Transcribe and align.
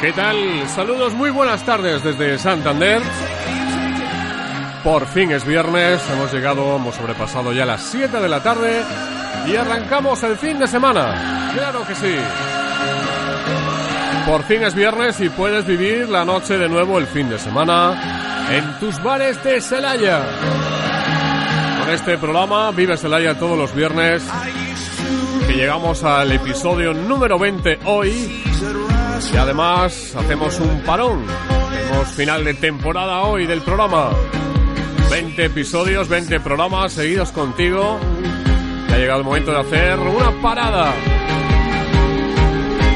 ¿Qué 0.00 0.12
tal? 0.12 0.68
Saludos, 0.68 1.14
muy 1.14 1.30
buenas 1.30 1.64
tardes 1.64 2.02
desde 2.04 2.38
Santander. 2.38 3.02
Por 4.84 5.06
fin 5.06 5.32
es 5.32 5.44
viernes, 5.44 6.02
hemos 6.10 6.32
llegado, 6.32 6.76
hemos 6.76 6.94
sobrepasado 6.94 7.52
ya 7.52 7.64
las 7.64 7.82
7 7.82 8.20
de 8.20 8.28
la 8.28 8.42
tarde 8.42 8.82
y 9.46 9.56
arrancamos 9.56 10.22
el 10.22 10.36
fin 10.36 10.58
de 10.58 10.68
semana. 10.68 11.50
Claro 11.54 11.86
que 11.86 11.94
sí. 11.94 12.14
Por 14.26 14.44
fin 14.44 14.62
es 14.62 14.74
viernes 14.74 15.20
y 15.20 15.30
puedes 15.30 15.66
vivir 15.66 16.08
la 16.08 16.24
noche 16.24 16.58
de 16.58 16.68
nuevo 16.68 16.98
el 16.98 17.06
fin 17.06 17.28
de 17.30 17.38
semana 17.38 18.46
en 18.50 18.78
tus 18.78 19.02
bares 19.02 19.42
de 19.42 19.60
Celaya. 19.60 20.22
Con 21.80 21.90
este 21.90 22.18
programa 22.18 22.70
Vive 22.70 22.96
Celaya 22.96 23.38
todos 23.38 23.56
los 23.58 23.74
viernes 23.74 24.22
llegamos 25.54 26.04
al 26.04 26.30
episodio 26.32 26.92
número 26.92 27.38
20 27.38 27.78
hoy 27.86 28.42
y 29.32 29.36
además 29.36 30.14
hacemos 30.14 30.60
un 30.60 30.82
parón. 30.82 31.24
Tenemos 31.70 32.08
final 32.08 32.44
de 32.44 32.54
temporada 32.54 33.22
hoy 33.22 33.46
del 33.46 33.62
programa. 33.62 34.10
20 35.10 35.44
episodios, 35.46 36.08
20 36.08 36.40
programas 36.40 36.92
seguidos 36.92 37.32
contigo. 37.32 37.98
Ya 38.88 38.94
ha 38.94 38.98
llegado 38.98 39.20
el 39.20 39.24
momento 39.24 39.52
de 39.52 39.60
hacer 39.60 39.98
una 39.98 40.30
parada. 40.42 40.92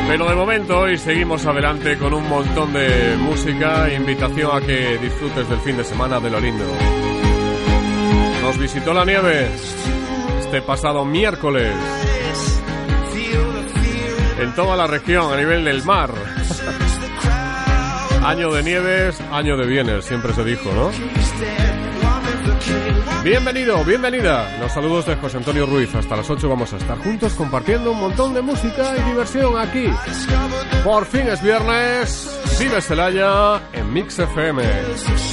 Pero 0.09 0.29
de 0.29 0.35
momento 0.35 0.81
hoy 0.81 0.99
seguimos 0.99 1.47
adelante 1.47 1.97
con 1.97 2.13
un 2.13 2.29
montón 2.29 2.73
de 2.73 3.17
música 3.19 3.93
invitación 3.93 4.51
a 4.55 4.61
que 4.61 4.99
disfrutes 4.99 5.49
del 5.49 5.59
fin 5.61 5.77
de 5.77 5.85
semana 5.85 6.21
de 6.21 6.31
lo 6.31 6.39
lindo. 6.39 6.65
Nos 8.43 8.59
visitó 8.59 8.93
la 8.93 9.05
nieve 9.05 9.49
este 10.41 10.61
pasado 10.61 11.05
miércoles 11.05 11.73
en 14.43 14.55
toda 14.55 14.77
la 14.77 14.87
región 14.89 15.33
a 15.33 15.37
nivel 15.37 15.65
del 15.65 15.85
mar. 15.85 16.11
año 18.25 18.53
de 18.53 18.63
nieves, 18.63 19.21
año 19.31 19.57
de 19.57 19.67
bienes, 19.67 20.05
siempre 20.05 20.33
se 20.35 20.45
dijo, 20.45 20.73
¿no? 20.73 20.91
Bienvenido, 23.23 23.85
bienvenida. 23.85 24.59
Los 24.59 24.73
saludos 24.73 25.07
de 25.07 25.15
José 25.15 25.37
Antonio 25.37 25.65
Ruiz. 25.65 25.95
Hasta 25.95 26.17
las 26.17 26.29
8 26.29 26.49
vamos 26.49 26.73
a 26.73 26.77
estar 26.77 26.99
juntos 26.99 27.35
compartiendo 27.35 27.93
un 27.93 28.01
montón 28.01 28.35
de 28.35 28.43
música 28.43 28.97
y 28.99 29.03
diversión 29.11 29.57
aquí. 29.57 29.87
Por 30.83 31.07
fin 31.07 31.29
es 31.29 31.41
viernes. 31.41 32.41
Vive 32.59 32.81
Celaya 32.81 33.61
en 33.73 33.93
Mix 33.93 34.19
FM. 34.19 34.63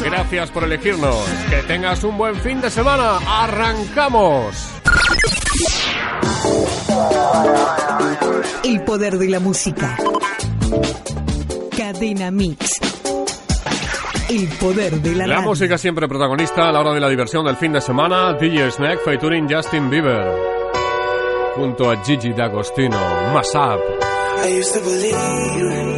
Gracias 0.03 0.51
por 0.51 0.63
elegirnos. 0.63 1.17
Que 1.49 1.63
tengas 1.63 2.03
un 2.03 2.15
buen 2.15 2.35
fin 2.35 2.61
de 2.61 2.69
semana. 2.69 3.17
¡Arrancamos! 3.27 4.78
El 8.63 8.83
poder 8.83 9.17
de 9.17 9.29
la 9.29 9.39
música. 9.39 9.97
Cadena 11.75 12.31
Mix. 12.31 12.71
El 14.29 14.47
poder 14.59 15.01
de 15.01 15.15
la, 15.15 15.25
La 15.25 15.41
música 15.41 15.77
siempre 15.77 16.07
protagonista 16.07 16.69
a 16.69 16.71
la 16.71 16.81
hora 16.81 16.93
de 16.93 16.99
la 16.99 17.09
diversión 17.09 17.45
del 17.45 17.55
fin 17.55 17.73
de 17.73 17.81
semana. 17.81 18.33
DJ 18.33 18.71
Snack 18.71 19.03
featuring 19.03 19.47
Justin 19.49 19.89
Bieber. 19.89 20.35
Junto 21.55 21.89
a 21.89 22.03
Gigi 22.03 22.31
D'Agostino. 22.33 22.99
Masab. 23.33 23.79
I 24.45 25.88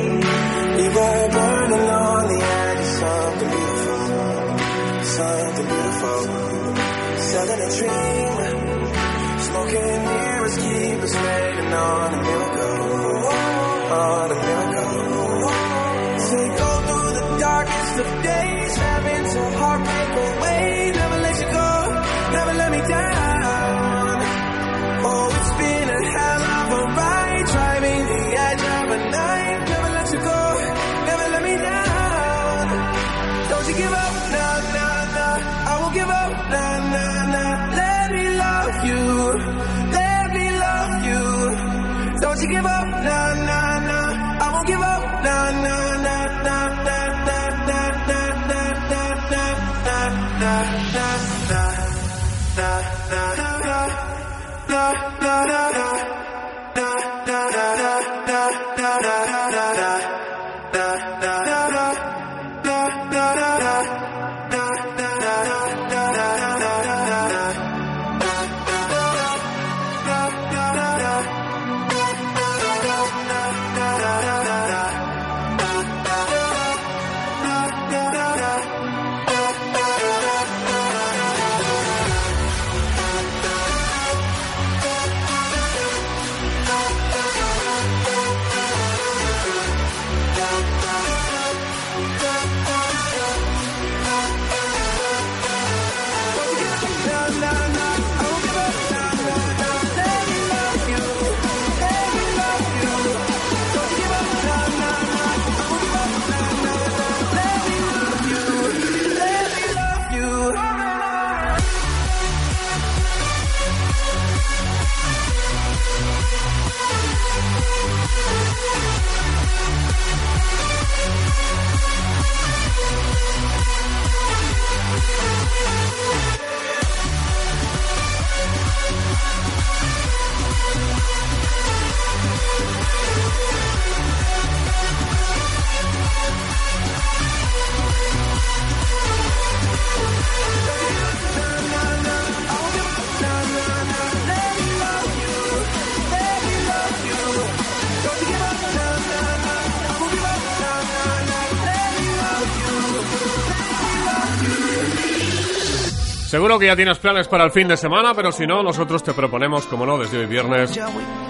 Seguro 156.52 156.60
que 156.60 156.68
ya 156.68 156.76
tienes 156.76 157.00
planes 157.00 157.30
para 157.30 157.46
el 157.46 157.52
fin 157.52 157.70
de 157.70 157.78
semana, 157.78 158.14
pero 158.14 158.30
si 158.30 158.46
no, 158.46 158.62
nosotros 158.62 159.02
te 159.02 159.14
proponemos, 159.14 159.66
como 159.68 159.86
no, 159.86 159.98
desde 159.98 160.18
hoy 160.18 160.26
viernes, 160.26 160.78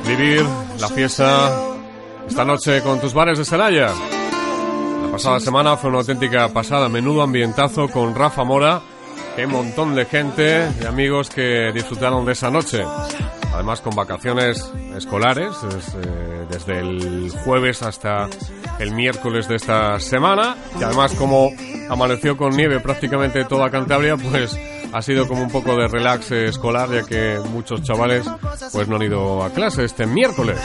vivir 0.08 0.44
la 0.80 0.88
fiesta 0.88 1.60
esta 2.28 2.44
noche 2.44 2.82
con 2.82 3.00
tus 3.00 3.14
bares 3.14 3.38
de 3.38 3.46
Celaya. 3.46 3.90
La 5.04 5.12
pasada 5.12 5.40
semana 5.40 5.78
fue 5.78 5.92
una 5.92 6.00
auténtica 6.00 6.50
pasada, 6.50 6.90
menudo 6.90 7.22
ambientazo 7.22 7.88
con 7.90 8.16
Rafa 8.16 8.44
Mora, 8.44 8.82
qué 9.36 9.46
montón 9.46 9.94
de 9.94 10.06
gente 10.06 10.68
y 10.82 10.86
amigos 10.88 11.30
que 11.30 11.72
disfrutaron 11.72 12.26
de 12.26 12.32
esa 12.32 12.50
noche. 12.50 12.84
Además 13.54 13.82
con 13.82 13.96
vacaciones 13.96 14.74
escolares, 14.98 15.52
es, 15.78 15.94
eh, 15.94 16.48
desde 16.50 16.80
el 16.80 17.32
jueves 17.44 17.84
hasta 17.84 18.28
el 18.80 18.90
miércoles 18.96 19.48
de 19.48 19.58
esta 19.58 20.00
semana. 20.00 20.56
Y 20.80 20.84
además 20.84 21.14
como 21.14 21.52
amaneció 21.90 22.36
con 22.38 22.58
nieve 22.58 22.80
prácticamente 22.80 23.46
toda 23.46 23.70
Cantabria, 23.70 24.18
pues 24.18 24.58
ha 24.94 25.02
sido 25.02 25.28
como 25.28 25.44
un 25.44 25.50
poco 25.50 25.76
de 25.76 25.88
relax 25.88 26.32
eh, 26.32 26.48
escolar, 26.48 26.90
ya 26.92 27.04
que 27.04 27.40
muchos 27.52 27.82
chavales 27.84 28.26
pues 28.72 28.88
no 28.88 28.98
han 28.98 29.04
ido 29.04 29.44
a 29.44 29.50
clase 29.52 29.86
este 29.86 30.06
miércoles. 30.06 30.60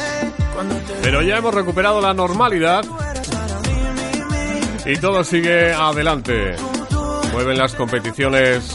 Pero 1.02 1.22
ya 1.22 1.36
hemos 1.36 1.54
recuperado 1.54 2.00
la 2.00 2.14
normalidad 2.14 2.84
y 4.84 4.96
todo 4.98 5.22
sigue 5.24 5.72
adelante. 5.72 6.56
Mueven 7.32 7.58
las 7.58 7.74
competiciones 7.74 8.74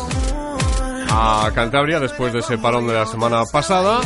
a 1.09 1.51
Cantabria 1.53 1.99
después 1.99 2.31
de 2.31 2.39
ese 2.39 2.57
parón 2.57 2.87
de 2.87 2.93
la 2.93 3.05
semana 3.05 3.43
pasada. 3.51 3.99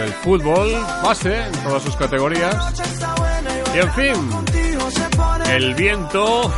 El 0.00 0.12
fútbol, 0.12 0.72
base 1.02 1.46
en 1.46 1.52
todas 1.62 1.82
sus 1.82 1.96
categorías. 1.96 2.82
Y 3.74 3.78
en 3.78 3.92
fin, 3.92 4.30
el 5.50 5.74
viento, 5.74 6.52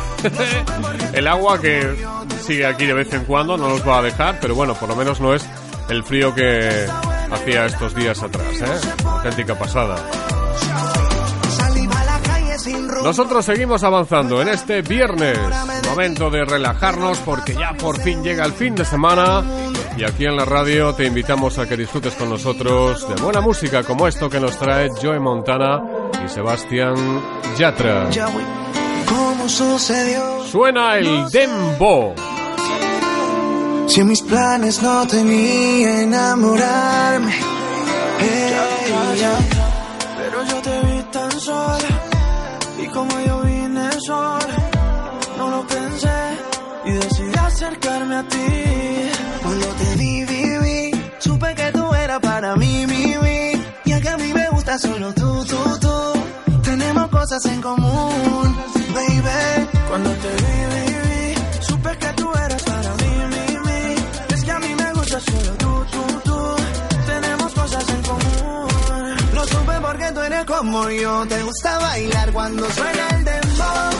el 1.13 1.27
agua 1.27 1.59
que 1.59 1.95
sigue 2.47 2.65
aquí 2.65 2.85
de 2.85 2.93
vez 2.93 3.11
en 3.13 3.25
cuando, 3.25 3.57
no 3.57 3.67
nos 3.67 3.85
va 3.85 3.99
a 3.99 4.01
dejar, 4.01 4.39
pero 4.39 4.55
bueno, 4.55 4.73
por 4.73 4.87
lo 4.87 4.95
menos 4.95 5.19
no 5.19 5.33
es 5.33 5.45
el 5.89 6.01
frío 6.03 6.33
que 6.33 6.87
hacía 7.29 7.65
estos 7.65 7.93
días 7.93 8.23
atrás, 8.23 8.61
¿eh? 8.61 9.03
Auténtica 9.05 9.53
pasada. 9.59 9.97
Nosotros 13.03 13.45
seguimos 13.45 13.83
avanzando 13.83 14.41
en 14.41 14.47
este 14.47 14.81
viernes, 14.81 15.37
momento 15.89 16.29
de 16.29 16.45
relajarnos 16.45 17.19
porque 17.19 17.53
ya 17.53 17.73
por 17.73 17.99
fin 17.99 18.23
llega 18.23 18.45
el 18.45 18.53
fin 18.53 18.75
de 18.75 18.85
semana 18.85 19.43
y 19.97 20.03
aquí 20.03 20.25
en 20.25 20.35
la 20.35 20.45
radio 20.45 20.93
te 20.93 21.05
invitamos 21.05 21.57
a 21.59 21.67
que 21.67 21.75
disfrutes 21.75 22.15
con 22.15 22.29
nosotros 22.29 23.07
de 23.09 23.21
buena 23.21 23.41
música 23.41 23.83
como 23.83 24.07
esto 24.07 24.29
que 24.29 24.39
nos 24.39 24.57
trae 24.57 24.89
Joe 25.01 25.19
Montana 25.19 25.81
y 26.23 26.29
Sebastián 26.29 26.95
Yatra. 27.57 28.09
Suena 30.51 30.97
el 30.97 31.29
Dembo. 31.29 32.15
Si 33.87 34.01
en 34.01 34.07
mis 34.07 34.21
planes 34.21 34.81
no 34.81 35.07
tenía 35.07 36.01
enamorarme, 36.01 37.33
pero 40.17 40.43
yo 40.43 40.61
te 40.61 40.81
vi 40.87 41.01
tan 41.11 41.31
sola 41.39 41.89
y 42.79 42.87
como 42.87 43.19
yo 43.21 43.41
vine 43.41 43.89
sola, 44.05 44.55
no 45.37 45.49
lo 45.49 45.67
pensé 45.67 46.19
y 46.85 46.91
decidí 46.91 47.37
acercarme 47.37 48.15
a 48.17 48.23
ti. 48.27 48.47
Cuando 49.41 49.67
te 49.67 49.95
vi, 49.95 50.25
vi, 50.25 50.91
supe 51.19 51.55
que 51.55 51.71
tú 51.71 51.93
eras 51.93 52.19
para 52.19 52.55
mí, 52.55 52.85
mi, 52.87 53.15
mi, 53.23 53.51
y 53.85 54.01
que 54.01 54.09
a 54.09 54.17
mí 54.17 54.33
me 54.33 54.49
gusta 54.49 54.77
solo 54.77 55.13
tú, 55.13 55.45
tú, 55.45 55.79
tú. 55.79 56.61
Tenemos 56.63 57.07
cosas 57.07 57.45
en 57.45 57.61
común, 57.61 58.57
baby. 58.93 59.67
Cuando 59.89 60.09
te 60.09 60.29
vi, 60.43 60.59
vi, 60.71 60.86
como 70.45 70.89
yo, 70.89 71.25
te 71.27 71.41
gusta 71.43 71.77
bailar 71.79 72.31
cuando 72.31 72.69
suena 72.69 73.07
el 73.09 73.23
dembow. 73.23 73.91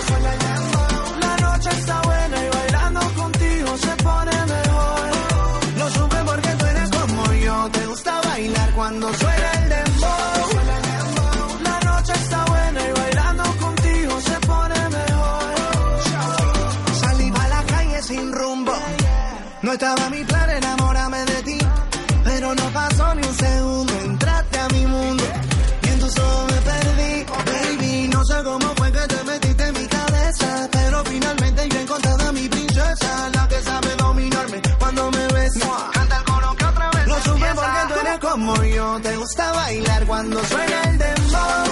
La 1.21 1.37
noche 1.37 1.69
está 1.69 2.01
buena 2.01 2.45
y 2.45 2.49
bailando 2.49 2.99
contigo 3.15 3.77
se 3.77 4.03
pone 4.03 4.31
mejor. 4.45 5.09
Lo 5.77 5.89
supe 5.89 6.17
porque 6.25 6.49
tú 6.49 6.65
eres 6.65 6.89
como 6.89 7.33
yo, 7.33 7.69
te 7.71 7.85
gusta 7.87 8.21
bailar 8.21 8.71
cuando 8.73 9.13
suena 9.13 9.51
el 9.53 9.69
dembow. 9.69 10.49
La 11.63 11.79
noche 11.79 12.13
está 12.13 12.45
buena 12.45 12.81
y 12.87 12.91
bailando 12.91 13.43
contigo 13.57 14.21
se 14.21 14.39
pone 14.47 14.89
mejor. 14.89 15.55
Salí 17.01 17.33
a 17.35 17.47
la 17.47 17.63
calle 17.63 18.01
sin 18.03 18.31
rumbo. 18.31 18.73
No 19.61 19.71
estaba 19.73 20.09
mi 20.09 20.23
gusta 39.27 39.51
bailar 39.51 40.05
cuando 40.05 40.41
suena 40.45 40.83
el 40.83 40.97
dembow. 40.97 41.65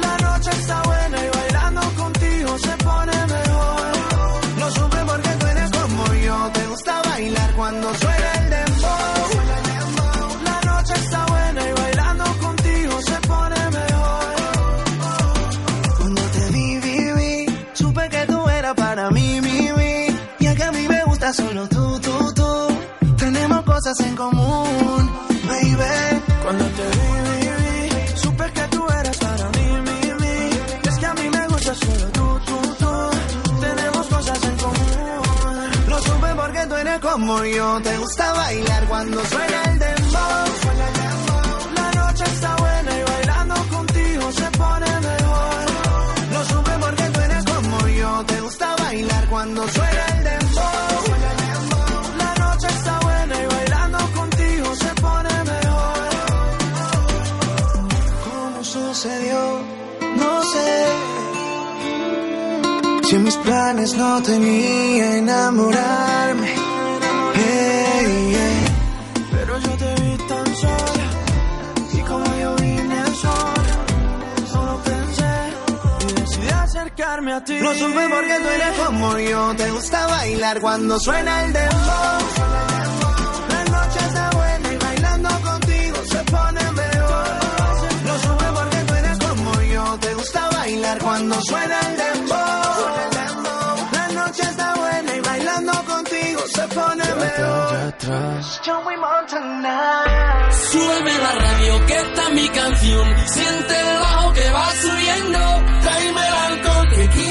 La 0.00 0.16
noche 0.26 0.50
está 0.50 0.82
buena 0.82 1.16
y 1.24 1.28
bailando 1.36 1.80
contigo 2.02 2.58
se 2.58 2.76
pone 2.88 3.16
mejor. 3.34 3.92
Lo 4.58 4.70
supe 4.72 4.96
porque 5.06 5.30
tú 5.38 5.46
eres 5.46 5.70
como 5.70 6.14
yo, 6.26 6.50
te 6.52 6.66
gusta 6.66 7.02
bailar 7.02 7.54
cuando 7.54 7.94
suena 7.94 8.32
el 8.40 8.50
dembow. 8.50 9.26
La 10.48 10.60
noche 10.72 10.94
está 11.04 11.26
buena 11.26 11.60
y 11.68 11.72
bailando 11.72 12.24
contigo 12.46 13.00
se 13.06 13.16
pone 13.28 13.60
mejor. 13.78 14.34
Cuando 15.98 16.22
te 16.34 16.50
vi, 16.50 16.78
vi, 16.84 17.12
vi, 17.12 17.58
supe 17.74 18.08
que 18.08 18.26
tú 18.26 18.48
eras 18.48 18.74
para 18.74 19.10
mí, 19.10 19.40
mi, 19.40 19.72
mi, 19.78 20.06
y 20.40 20.46
es 20.46 20.54
que 20.56 20.64
a 20.64 20.72
mí 20.72 20.88
me 20.88 21.04
gusta 21.04 21.32
solo 21.32 21.68
tú, 21.68 22.00
tú, 22.00 22.34
tú. 22.34 23.14
Tenemos 23.18 23.62
cosas 23.62 23.98
en 24.00 24.16
común, 24.16 25.03
como 37.14 37.44
yo, 37.44 37.80
te 37.80 37.96
gusta 37.98 38.32
bailar 38.32 38.88
cuando 38.88 39.24
suena 39.24 39.62
el 39.70 39.78
dembow. 39.78 40.46
La 41.76 41.88
noche 41.92 42.24
está 42.24 42.56
buena 42.56 42.90
y 42.98 43.02
bailando 43.12 43.54
contigo 43.76 44.32
se 44.32 44.48
pone 44.62 44.90
mejor. 45.10 45.64
Lo 46.32 46.44
supe 46.44 46.72
porque 46.84 47.04
tú 47.12 47.20
eres 47.20 47.44
como 47.44 47.88
yo, 47.88 48.24
te 48.26 48.40
gusta 48.40 48.76
bailar 48.82 49.28
cuando 49.28 49.68
suena 49.68 50.04
el 50.16 50.24
dembow. 50.24 51.02
La 52.18 52.34
noche 52.44 52.66
está 52.66 52.98
buena 53.06 53.34
y 53.42 53.46
bailando 53.54 53.98
contigo 54.18 54.74
se 54.74 54.92
pone 55.04 55.34
mejor. 55.52 56.08
¿Cómo 58.26 58.64
sucedió? 58.64 59.40
No 60.16 60.42
sé. 60.52 60.86
Si 63.08 63.18
mis 63.18 63.36
planes 63.36 63.94
no 63.94 64.20
tenía 64.20 65.18
enamorarme. 65.18 66.53
A 77.34 77.44
ti. 77.44 77.58
Lo 77.58 77.74
supe 77.74 78.08
porque 78.08 78.36
tú 78.42 78.48
eres 78.48 78.78
como 78.78 79.18
yo, 79.18 79.54
te 79.56 79.70
gusta 79.70 80.06
bailar 80.06 80.60
cuando 80.60 80.98
suena 81.00 81.44
el 81.44 81.52
dembow. 81.52 82.18
La 83.48 83.64
noche 83.64 83.98
está 84.08 84.30
buena 84.30 84.72
y 84.72 84.76
bailando 84.76 85.28
contigo 85.40 85.96
se 86.12 86.18
pone 86.34 86.72
mejor. 86.72 87.28
Lo 88.08 88.18
supe 88.24 88.44
porque 88.58 88.78
tú 88.86 88.94
eres 88.94 89.18
como 89.18 89.62
yo, 89.62 89.98
te 89.98 90.14
gusta 90.14 90.50
bailar 90.50 90.98
cuando 90.98 91.40
suena 91.42 91.80
el 91.80 91.96
dembow. 91.96 92.36
La 93.92 94.08
noche 94.08 94.42
está 94.42 94.74
buena 94.74 95.16
y 95.16 95.20
bailando 95.20 95.72
contigo 95.84 96.40
se 96.54 96.68
pone 96.68 97.04
mejor. 97.04 97.94
Joey 98.64 98.96
Montana. 98.96 100.04
Súbeme 100.70 101.18
la 101.18 101.32
radio, 101.32 101.86
que 101.86 101.94
esta 101.94 102.22
es 102.22 102.32
mi 102.34 102.48
canción. 102.48 103.06
Siente 103.26 103.80
el 103.80 103.98
bajo 103.98 104.32
que 104.32 104.50
va 104.50 104.70
subiendo. 104.72 105.38
Tráeme 105.82 106.28
el 106.28 106.34
alcohol 106.34 106.73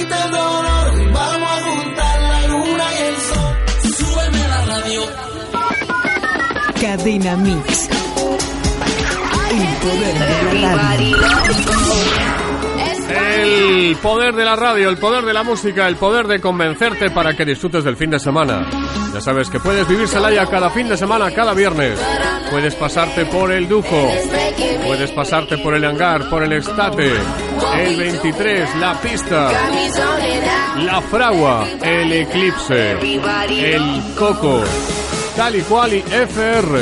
que 0.03 0.09
quita 0.09 0.25
el 0.25 0.31
dolor. 0.31 1.13
Vamos 1.13 1.49
a 1.49 1.61
juntar 1.61 2.21
la 2.21 2.47
luna 2.47 2.83
y 2.93 3.03
el 3.03 3.17
sol. 3.17 3.55
Súbeme 3.97 4.47
la 4.47 4.65
radio. 4.65 5.01
Cadena 6.81 7.35
Mix. 7.37 7.89
El 9.51 9.75
poder 9.81 10.53
de 10.53 10.59
la 10.59 10.75
radio. 10.75 11.17
El 13.15 13.95
poder 13.97 14.33
de 14.35 14.45
la 14.45 14.55
radio, 14.55 14.89
el 14.89 14.97
poder 14.97 15.23
de 15.25 15.33
la 15.33 15.43
música, 15.43 15.87
el 15.87 15.95
poder 15.95 16.27
de 16.27 16.39
convencerte 16.39 17.11
para 17.11 17.35
que 17.35 17.45
disfrutes 17.45 17.83
del 17.83 17.95
fin 17.95 18.09
de 18.09 18.19
semana. 18.19 18.65
Ya 19.13 19.21
sabes 19.21 19.47
que 19.47 19.59
puedes 19.59 19.87
vivir 19.87 20.07
Celaya 20.07 20.47
cada 20.47 20.71
fin 20.71 20.89
de 20.89 20.97
semana, 20.97 21.29
cada 21.29 21.53
viernes. 21.53 21.99
Puedes 22.49 22.73
pasarte 22.73 23.25
por 23.27 23.51
el 23.51 23.69
Dujo, 23.69 24.09
puedes 24.87 25.11
pasarte 25.11 25.59
por 25.59 25.75
el 25.75 25.85
Hangar, 25.85 26.27
por 26.31 26.41
el 26.41 26.53
Estate, 26.53 27.13
el 27.77 27.95
23, 27.95 28.75
la 28.77 28.99
pista, 28.99 29.51
la 30.77 30.99
Fragua, 31.01 31.67
el 31.83 32.11
Eclipse, 32.11 32.93
el 32.93 34.15
Coco, 34.17 34.63
tal 35.35 35.57
y 35.57 35.61
cual 35.61 35.93
y 35.93 35.99
FR. 35.99 36.81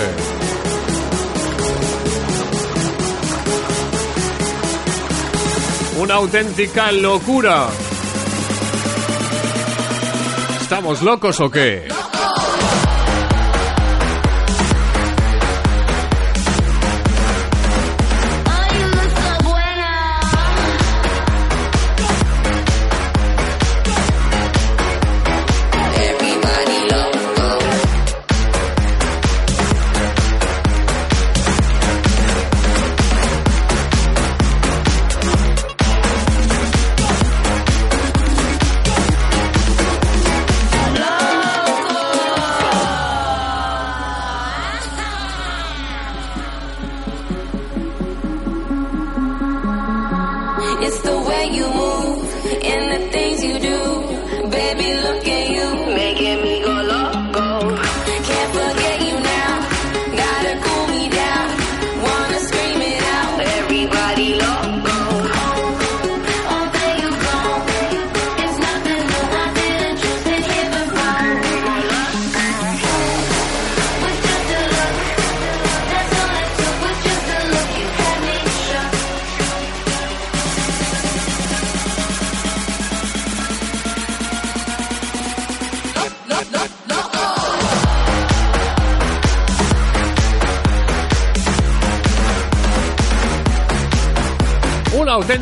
Una 6.00 6.14
auténtica 6.16 6.94
locura. 6.94 7.68
¿Estamos 10.62 11.02
locos 11.02 11.40
o 11.42 11.52
qué? 11.52 12.01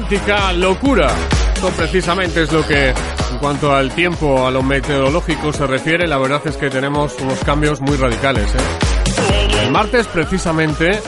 Auténtica 0.09 0.53
locura. 0.53 1.07
Esto 1.53 1.69
precisamente 1.69 2.41
es 2.41 2.51
lo 2.51 2.65
que, 2.65 2.89
en 2.89 3.37
cuanto 3.39 3.75
al 3.75 3.91
tiempo, 3.91 4.47
a 4.47 4.49
lo 4.49 4.63
meteorológico 4.63 5.53
se 5.53 5.67
refiere, 5.67 6.07
la 6.07 6.17
verdad 6.17 6.41
es 6.45 6.57
que 6.57 6.67
tenemos 6.67 7.15
unos 7.21 7.37
cambios 7.43 7.79
muy 7.79 7.95
radicales. 7.95 8.51
¿eh? 8.55 9.61
El 9.61 9.71
martes 9.71 10.07
precisamente 10.07 10.99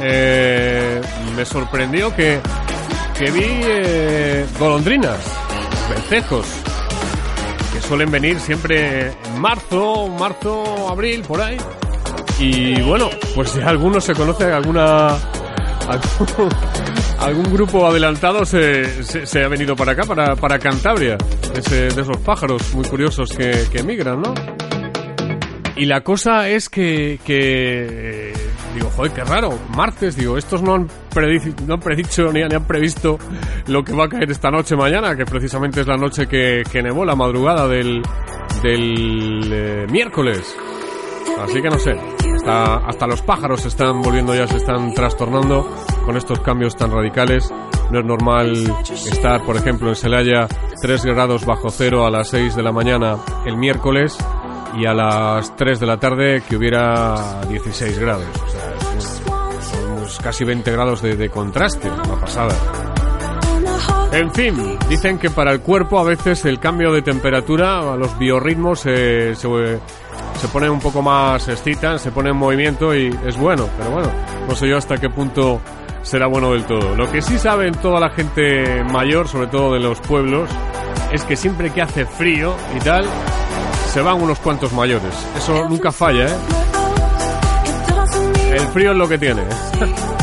eh, 0.00 1.02
me 1.36 1.44
sorprendió 1.44 2.16
que, 2.16 2.40
que 3.18 3.30
vi 3.30 3.44
eh, 3.44 4.46
golondrinas, 4.58 5.20
vencejos, 5.90 6.46
que 7.74 7.80
suelen 7.82 8.10
venir 8.10 8.40
siempre 8.40 9.08
en 9.08 9.38
marzo, 9.38 10.08
marzo, 10.18 10.88
abril, 10.88 11.22
por 11.28 11.42
ahí. 11.42 11.58
Y 12.38 12.80
bueno, 12.80 13.10
pues 13.34 13.54
ya 13.54 13.68
algunos 13.68 14.02
se 14.02 14.14
conoce 14.14 14.50
alguna 14.50 15.18
algún, 17.20 17.52
grupo 17.52 17.86
adelantado 17.86 18.44
se, 18.44 19.04
se, 19.04 19.44
ha 19.44 19.48
venido 19.48 19.74
para 19.76 19.92
acá, 19.92 20.04
para, 20.04 20.36
para 20.36 20.58
Cantabria, 20.58 21.16
ese, 21.54 21.88
de 21.88 22.02
esos 22.02 22.18
pájaros 22.18 22.74
muy 22.74 22.84
curiosos 22.84 23.30
que, 23.30 23.64
que 23.70 23.78
emigran, 23.78 24.20
¿no? 24.20 24.34
Y 25.76 25.84
la 25.84 26.00
cosa 26.00 26.48
es 26.48 26.70
que, 26.70 27.18
que 27.24 28.32
digo, 28.74 28.90
joder, 28.96 29.12
qué 29.12 29.24
raro, 29.24 29.58
martes, 29.76 30.16
digo, 30.16 30.38
estos 30.38 30.62
no 30.62 30.74
han, 30.74 30.88
no 31.66 31.74
han 31.74 31.80
predicho 31.80 32.32
ni, 32.32 32.42
ni, 32.44 32.54
han 32.54 32.66
previsto 32.66 33.18
lo 33.66 33.82
que 33.82 33.92
va 33.92 34.04
a 34.04 34.08
caer 34.08 34.30
esta 34.30 34.50
noche 34.50 34.74
mañana, 34.74 35.14
que 35.16 35.24
precisamente 35.24 35.82
es 35.82 35.86
la 35.86 35.96
noche 35.96 36.26
que, 36.26 36.62
que 36.70 36.82
nevó, 36.82 37.04
la 37.04 37.14
madrugada 37.14 37.68
del, 37.68 38.02
del 38.62 39.50
eh, 39.52 39.86
miércoles. 39.90 40.56
Así 41.38 41.60
que 41.60 41.68
no 41.68 41.78
sé, 41.78 41.94
hasta, 42.46 43.06
los 43.06 43.22
pájaros 43.22 43.62
se 43.62 43.68
están 43.68 44.02
volviendo 44.02 44.34
ya, 44.34 44.46
se 44.46 44.56
están 44.56 44.94
trastornando 44.94 45.68
con 46.04 46.16
estos 46.16 46.40
cambios 46.40 46.76
tan 46.76 46.90
radicales. 46.90 47.52
No 47.90 48.00
es 48.00 48.04
normal 48.04 48.52
estar, 48.90 49.44
por 49.44 49.56
ejemplo, 49.56 49.88
en 49.90 49.96
Celaya 49.96 50.48
3 50.80 51.04
grados 51.04 51.44
bajo 51.44 51.70
cero 51.70 52.06
a 52.06 52.10
las 52.10 52.28
6 52.28 52.56
de 52.56 52.62
la 52.62 52.72
mañana 52.72 53.16
el 53.44 53.56
miércoles 53.56 54.16
y 54.76 54.86
a 54.86 54.94
las 54.94 55.54
3 55.56 55.80
de 55.80 55.86
la 55.86 55.98
tarde 55.98 56.42
que 56.48 56.56
hubiera 56.56 57.40
16 57.48 57.98
grados. 57.98 58.26
O 58.44 58.48
sea, 60.08 60.22
casi 60.22 60.44
20 60.44 60.70
grados 60.72 61.02
de, 61.02 61.16
de 61.16 61.30
contraste, 61.30 61.88
una 61.88 62.20
pasada. 62.20 62.54
En 64.12 64.32
fin, 64.32 64.78
dicen 64.88 65.18
que 65.18 65.30
para 65.30 65.52
el 65.52 65.60
cuerpo 65.60 65.98
a 65.98 66.04
veces 66.04 66.44
el 66.44 66.58
cambio 66.58 66.92
de 66.92 67.02
temperatura, 67.02 67.92
a 67.92 67.96
los 67.96 68.16
biorritmos 68.18 68.86
eh, 68.86 69.34
se, 69.34 69.48
se 70.36 70.48
pone 70.48 70.68
un 70.68 70.80
poco 70.80 71.02
más 71.02 71.48
excitan, 71.48 71.98
se 71.98 72.10
pone 72.10 72.30
en 72.30 72.36
movimiento 72.36 72.94
y 72.94 73.16
es 73.26 73.36
bueno, 73.36 73.68
pero 73.78 73.90
bueno, 73.90 74.10
no 74.48 74.54
sé 74.54 74.68
yo 74.68 74.76
hasta 74.76 74.98
qué 74.98 75.08
punto 75.08 75.60
será 76.02 76.26
bueno 76.26 76.52
del 76.52 76.64
todo. 76.64 76.94
Lo 76.94 77.10
que 77.10 77.22
sí 77.22 77.38
saben 77.38 77.74
toda 77.74 78.00
la 78.00 78.10
gente 78.10 78.84
mayor, 78.84 79.28
sobre 79.28 79.48
todo 79.48 79.72
de 79.74 79.80
los 79.80 80.00
pueblos, 80.00 80.48
es 81.12 81.24
que 81.24 81.36
siempre 81.36 81.70
que 81.70 81.82
hace 81.82 82.06
frío 82.06 82.54
y 82.76 82.80
tal, 82.80 83.06
se 83.92 84.00
van 84.02 84.20
unos 84.20 84.38
cuantos 84.38 84.72
mayores. 84.72 85.14
Eso 85.36 85.68
nunca 85.68 85.90
falla, 85.90 86.26
¿eh? 86.26 86.36
El 88.52 88.66
frío 88.68 88.92
es 88.92 88.96
lo 88.96 89.08
que 89.08 89.18
tiene. 89.18 89.42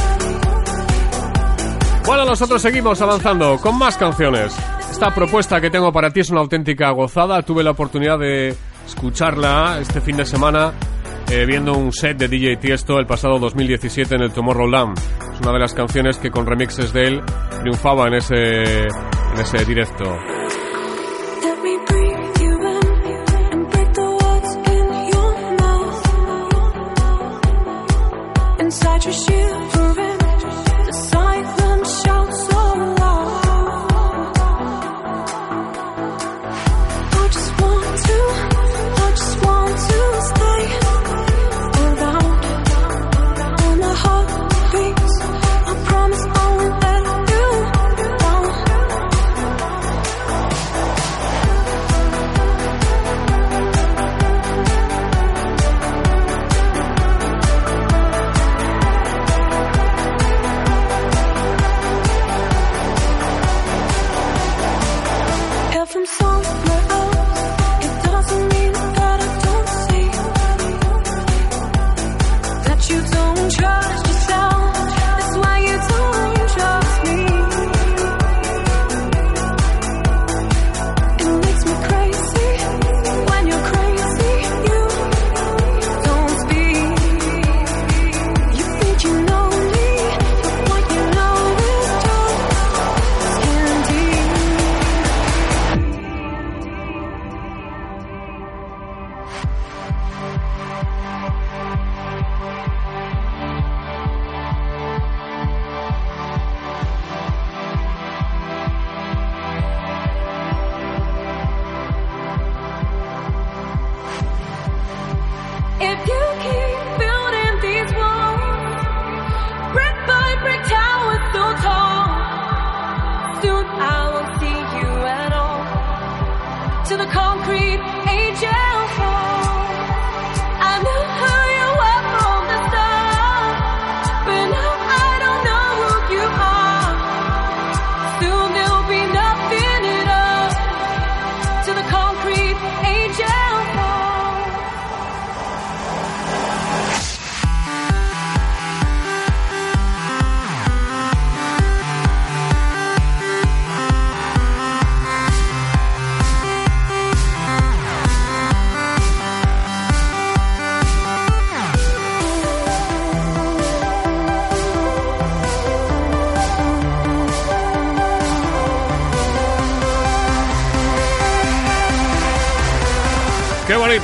Bueno, 2.05 2.25
nosotros 2.25 2.62
seguimos 2.62 3.01
avanzando 3.01 3.58
con 3.60 3.77
más 3.77 3.96
canciones. 3.96 4.53
Esta 4.93 5.09
propuesta 5.09 5.59
que 5.59 5.71
tengo 5.71 5.91
para 5.91 6.12
ti 6.12 6.19
es 6.19 6.29
una 6.29 6.41
auténtica 6.41 6.91
gozada. 6.91 7.41
Tuve 7.41 7.63
la 7.63 7.71
oportunidad 7.71 8.19
de 8.19 8.55
escucharla 8.85 9.79
este 9.81 10.01
fin 10.01 10.17
de 10.17 10.23
semana 10.23 10.71
eh, 11.31 11.47
viendo 11.47 11.73
un 11.73 11.91
set 11.91 12.15
de 12.15 12.27
DJ 12.27 12.57
Tiesto 12.57 13.00
el 13.00 13.07
pasado 13.07 13.39
2017 13.39 14.13
en 14.13 14.21
el 14.21 14.31
Tomorrowland. 14.31 14.95
Es 15.33 15.41
una 15.41 15.51
de 15.51 15.59
las 15.59 15.73
canciones 15.73 16.19
que 16.19 16.29
con 16.29 16.45
remixes 16.45 16.93
de 16.93 17.07
él 17.07 17.21
triunfaba 17.62 18.07
en 18.07 18.13
ese, 18.13 18.83
en 18.83 19.39
ese 19.41 19.65
directo. 19.65 20.05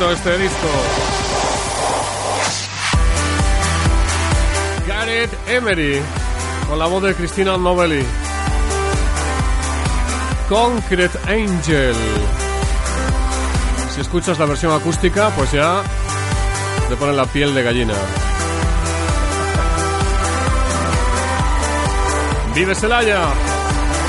este 0.07 0.37
disco. 0.37 0.67
Gareth 4.87 5.49
Emery, 5.49 6.01
con 6.67 6.79
la 6.79 6.85
voz 6.85 7.03
de 7.03 7.13
Cristina 7.13 7.57
Novelli. 7.57 8.03
Concrete 10.47 11.19
Angel. 11.27 11.95
Si 13.93 14.01
escuchas 14.01 14.39
la 14.39 14.45
versión 14.45 14.71
acústica, 14.71 15.29
pues 15.35 15.51
ya 15.51 15.83
te 16.87 16.95
pone 16.95 17.11
la 17.11 17.25
piel 17.25 17.53
de 17.53 17.61
gallina. 17.61 17.93
Vive 22.55 22.73
Celaya, 22.73 23.27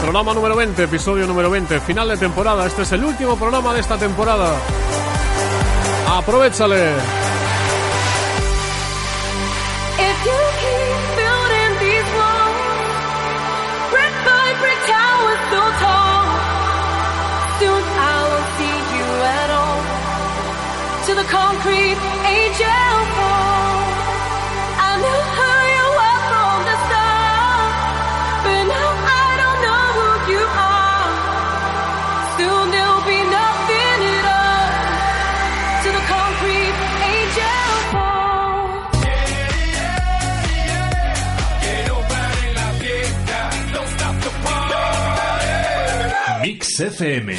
programa 0.02 0.34
número 0.34 0.54
20, 0.56 0.84
episodio 0.84 1.26
número 1.26 1.50
20, 1.50 1.80
final 1.80 2.08
de 2.08 2.16
temporada. 2.16 2.64
Este 2.64 2.82
es 2.82 2.92
el 2.92 3.04
último 3.04 3.36
programa 3.36 3.74
de 3.74 3.80
esta 3.80 3.98
temporada. 3.98 4.54
Aprovechale. 6.10 7.29
FM. 46.80 47.36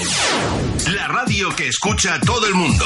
La 0.93 1.08
radio 1.08 1.56
que 1.56 1.67
escucha 1.67 2.19
todo 2.21 2.47
el 2.47 2.54
mundo. 2.54 2.86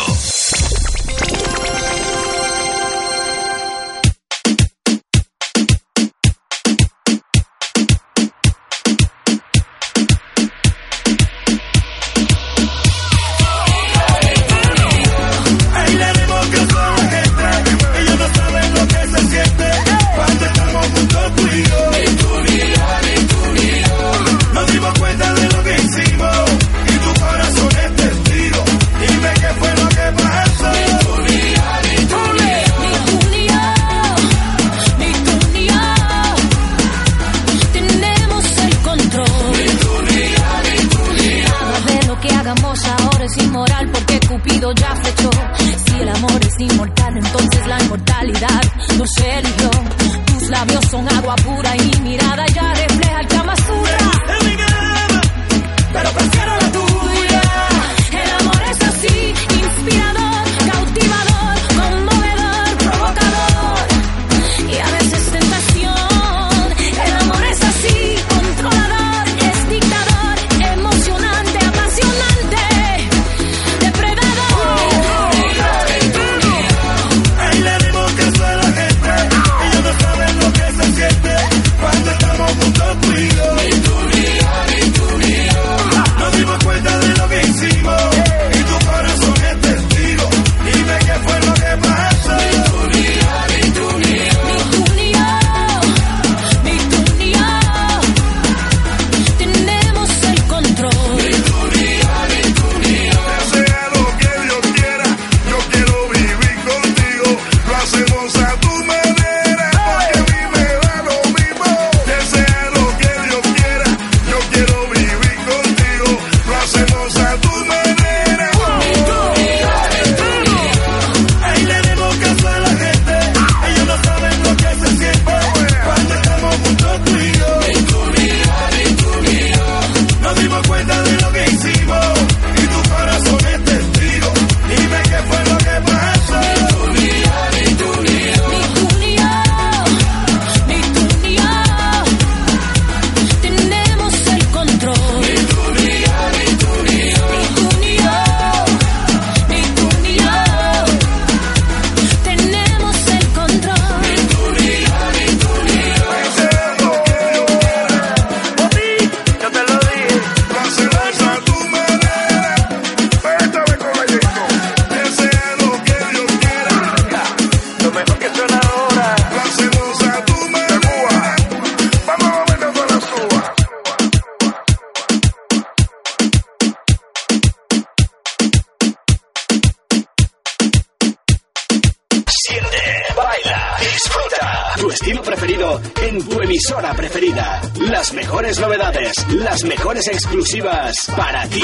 emisora 186.65 186.95
preferida. 186.95 187.61
Las 187.79 188.11
mejores 188.13 188.59
novedades, 188.59 189.13
las 189.35 189.63
mejores 189.65 190.07
exclusivas 190.07 190.95
para 191.15 191.47
ti. 191.47 191.63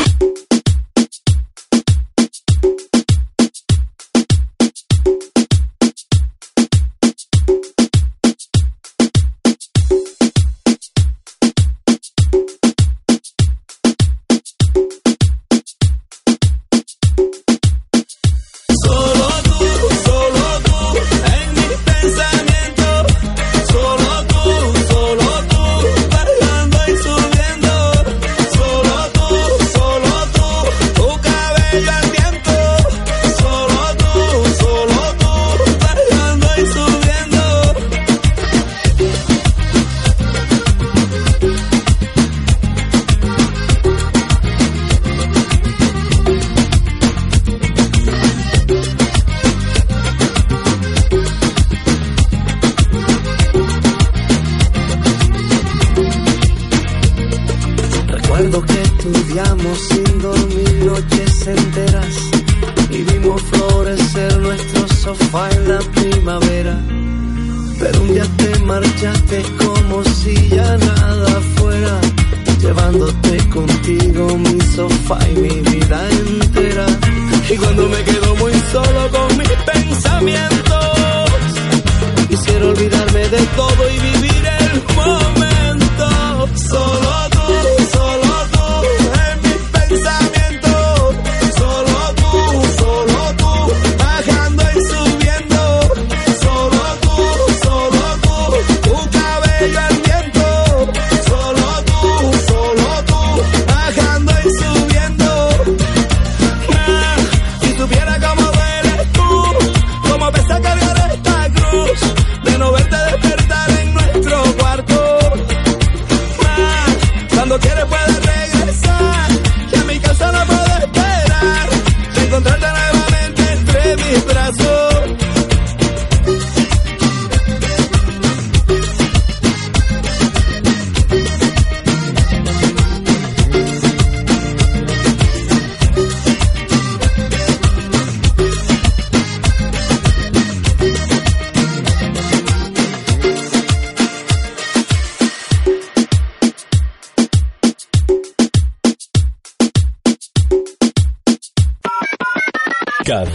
Olvidarme 82.72 83.28
de 83.28 83.42
todo 83.58 83.90
y 83.90 84.00
vivir 84.00 84.44
el 84.60 84.84
momento. 84.96 86.48
Solo 86.56 87.31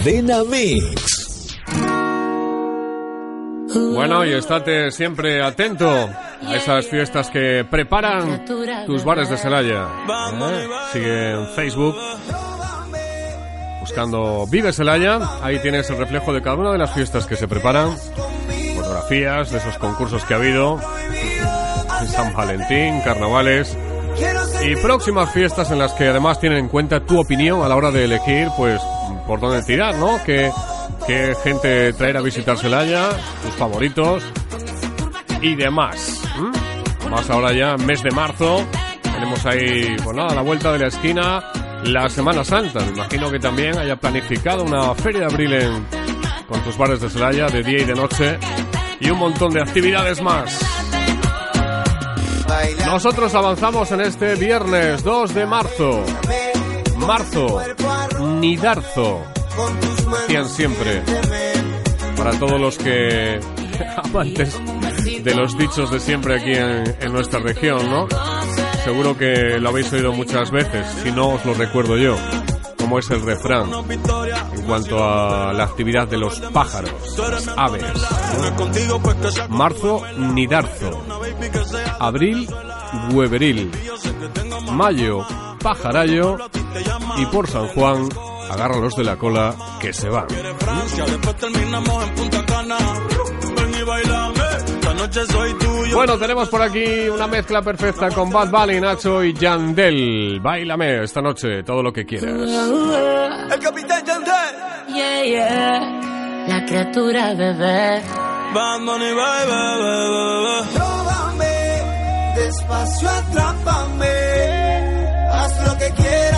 Cadena 0.07 0.45
Mix. 0.45 1.59
Bueno, 3.75 4.25
y 4.25 4.35
estate 4.35 4.93
siempre 4.93 5.43
atento 5.43 5.91
a 5.91 6.55
esas 6.55 6.87
fiestas 6.87 7.29
que 7.29 7.67
preparan 7.69 8.45
tus 8.87 9.03
bares 9.03 9.29
de 9.29 9.37
Celaya. 9.37 9.89
¿eh? 10.09 10.69
Sigue 10.93 11.33
en 11.33 11.49
Facebook 11.57 11.97
buscando 13.81 14.47
Vive 14.47 14.73
Celaya. 14.73 15.19
Ahí 15.43 15.59
tienes 15.59 15.91
el 15.91 15.99
reflejo 15.99 16.33
de 16.33 16.41
cada 16.41 16.55
una 16.55 16.71
de 16.71 16.79
las 16.79 16.95
fiestas 16.95 17.27
que 17.27 17.35
se 17.35 17.49
preparan. 17.49 17.97
Fotografías 18.77 19.51
de 19.51 19.59
esos 19.59 19.77
concursos 19.79 20.25
que 20.25 20.35
ha 20.35 20.37
habido. 20.37 20.81
San 22.07 22.33
Valentín, 22.33 23.01
carnavales 23.01 23.77
y 24.65 24.77
próximas 24.77 25.33
fiestas 25.33 25.73
en 25.73 25.81
las 25.81 25.95
que 25.95 26.07
además 26.07 26.39
tienen 26.39 26.59
en 26.59 26.69
cuenta 26.69 27.05
tu 27.05 27.19
opinión 27.19 27.63
a 27.63 27.69
la 27.69 27.75
hora 27.75 27.91
de 27.91 28.05
elegir, 28.05 28.49
pues, 28.57 28.81
por 29.27 29.41
dónde 29.41 29.63
tirar, 29.63 29.97
¿no? 29.97 30.21
¿Qué, 30.25 30.51
gente 31.43 31.93
traer 31.93 32.17
a 32.17 32.21
visitar 32.21 32.57
Celaya, 32.57 33.11
tus 33.43 33.55
favoritos 33.55 34.25
y 35.41 35.55
demás. 35.55 36.23
Más 37.11 37.31
ahora 37.31 37.53
ya, 37.53 37.77
mes 37.77 38.03
de 38.03 38.11
marzo, 38.11 38.65
tenemos 39.03 39.45
ahí, 39.47 39.97
pues 40.03 40.17
nada, 40.17 40.33
a 40.33 40.35
la 40.35 40.43
vuelta 40.43 40.73
de 40.73 40.81
la 40.81 40.87
esquina, 40.89 41.45
la 41.85 42.09
Semana 42.09 42.43
Santa. 42.45 42.81
Me 42.81 42.93
imagino 42.93 43.31
que 43.31 43.39
también 43.39 43.79
haya 43.79 43.97
planificado 43.97 44.65
una 44.65 44.95
feria 44.95 45.21
de 45.21 45.27
abril 45.27 45.59
con 46.49 46.61
tus 46.63 46.77
bares 46.77 47.01
de 47.01 47.11
Celaya, 47.11 47.47
de 47.49 47.63
día 47.63 47.83
y 47.83 47.85
de 47.85 47.95
noche, 47.95 48.39
y 48.99 49.11
un 49.11 49.19
montón 49.19 49.53
de 49.53 49.61
actividades 49.61 50.21
más. 50.21 50.59
Nosotros 52.87 53.35
avanzamos 53.35 53.91
en 53.93 54.01
este 54.01 54.35
viernes 54.37 55.03
2 55.03 55.35
de 55.35 55.47
marzo. 55.47 56.05
Marzo, 56.99 57.61
Nidarzo, 58.21 59.23
decían 60.21 60.49
siempre. 60.49 61.03
Para 62.17 62.39
todos 62.39 62.61
los 62.61 62.79
que 62.79 63.39
amantes 64.05 64.59
de 65.23 65.35
los 65.35 65.57
dichos 65.59 65.91
de 65.91 66.01
siempre 66.01 66.37
aquí 66.37 66.53
en, 66.53 66.97
en 67.01 67.13
nuestra 67.13 67.41
región, 67.41 67.91
¿no? 67.91 68.09
Seguro 68.85 69.17
que 69.19 69.59
lo 69.59 69.69
habéis 69.69 69.93
oído 69.93 70.13
muchas 70.13 70.51
veces, 70.51 70.87
si 71.03 71.11
no 71.11 71.31
os 71.31 71.45
lo 71.45 71.55
recuerdo 71.55 71.97
yo, 71.97 72.17
como 72.79 72.99
es 72.99 73.11
el 73.11 73.21
refrán 73.23 73.69
en 74.55 74.63
cuanto 74.63 75.03
a 75.05 75.53
la 75.53 75.65
actividad 75.65 76.07
de 76.09 76.19
los 76.19 76.41
pájaros, 76.53 76.93
aves. 77.57 77.85
Marzo, 79.49 80.03
Nidarzo. 80.17 81.03
Abril, 81.99 82.49
Hueveril. 83.13 83.71
Mayo, 84.73 85.27
Pajarallo. 85.61 86.39
Y 87.19 87.27
por 87.27 87.49
San 87.49 87.69
Juan, 87.69 88.09
agárralos 88.51 88.95
de 88.97 89.05
la 89.05 89.17
cola 89.17 89.55
que 89.81 89.93
se 89.93 90.09
van. 90.09 90.27
Tuyo. 95.59 95.97
Bueno, 95.97 96.19
tenemos 96.19 96.49
por 96.49 96.61
aquí 96.61 97.09
una 97.09 97.27
mezcla 97.27 97.63
perfecta 97.63 98.11
con 98.11 98.29
Bad 98.31 98.51
Bunny, 98.51 98.81
Nacho 98.81 99.23
y 99.23 99.33
Yandel. 99.33 100.41
Bailame 100.41 101.05
esta 101.05 101.23
noche 101.23 101.63
todo 101.63 101.83
lo 101.83 101.93
que 101.93 102.05
quieras. 102.05 102.33
El 102.33 103.59
capitán 103.61 104.05
Yandel. 104.05 104.35
Yeah, 104.89 105.25
yeah. 105.25 106.47
La 106.49 106.65
criatura 106.67 107.35
bebé. 107.35 108.03
Bad 108.55 108.81
Bunny, 108.81 109.13
bye, 109.13 109.47
bye, 109.47 109.77
bye, 109.79 110.09
bye, 110.11 110.41
bye. 110.43 110.65
Róbame, 110.81 111.55
despacio 112.37 113.09
atrápame. 113.09 114.17
Haz 115.33 115.67
lo 115.67 115.79
que 115.79 115.91
quieras 116.03 116.36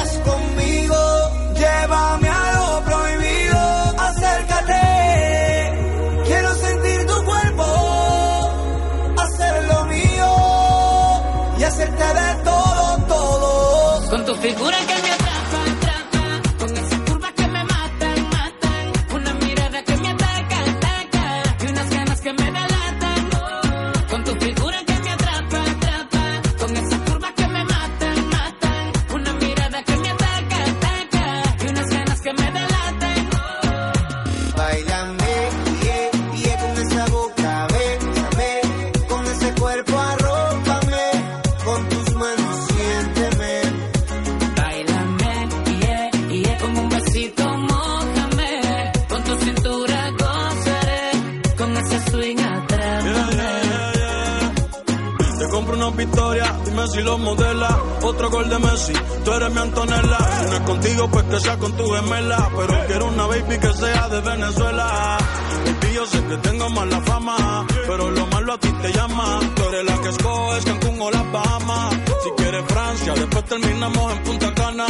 Otro 58.08 58.30
gol 58.30 58.48
de 58.48 58.58
Messi, 58.58 58.92
tú 59.22 59.32
eres 59.32 59.50
mi 59.52 59.60
Antonella. 59.60 60.18
Si 60.48 60.54
es 60.54 60.60
contigo, 60.60 61.08
pues 61.10 61.24
que 61.24 61.40
sea 61.40 61.58
con 61.58 61.76
tu 61.76 61.90
gemela. 61.90 62.50
Pero 62.56 62.86
quiero 62.86 63.06
una 63.08 63.26
baby 63.26 63.58
que 63.58 63.72
sea 63.74 64.08
de 64.08 64.20
Venezuela. 64.22 65.18
Baby, 65.66 65.94
yo 65.94 66.06
sé 66.06 66.24
que 66.24 66.36
tengo 66.38 66.70
mala 66.70 67.00
fama, 67.02 67.66
pero 67.86 68.10
lo 68.10 68.26
malo 68.28 68.54
a 68.54 68.58
ti 68.58 68.72
te 68.82 68.92
llama. 68.92 69.40
Tú 69.54 69.62
eres 69.68 69.84
la 69.84 70.00
que 70.00 70.08
escoges 70.08 70.64
Cancún 70.64 71.02
o 71.02 71.10
las 71.10 71.32
Bahamas. 71.32 71.94
Si 72.24 72.30
quieres 72.42 72.64
Francia, 72.66 73.12
después 73.14 73.44
terminamos 73.44 74.12
en 74.12 74.22
Punta 74.22 74.54
Cana. 74.54 74.86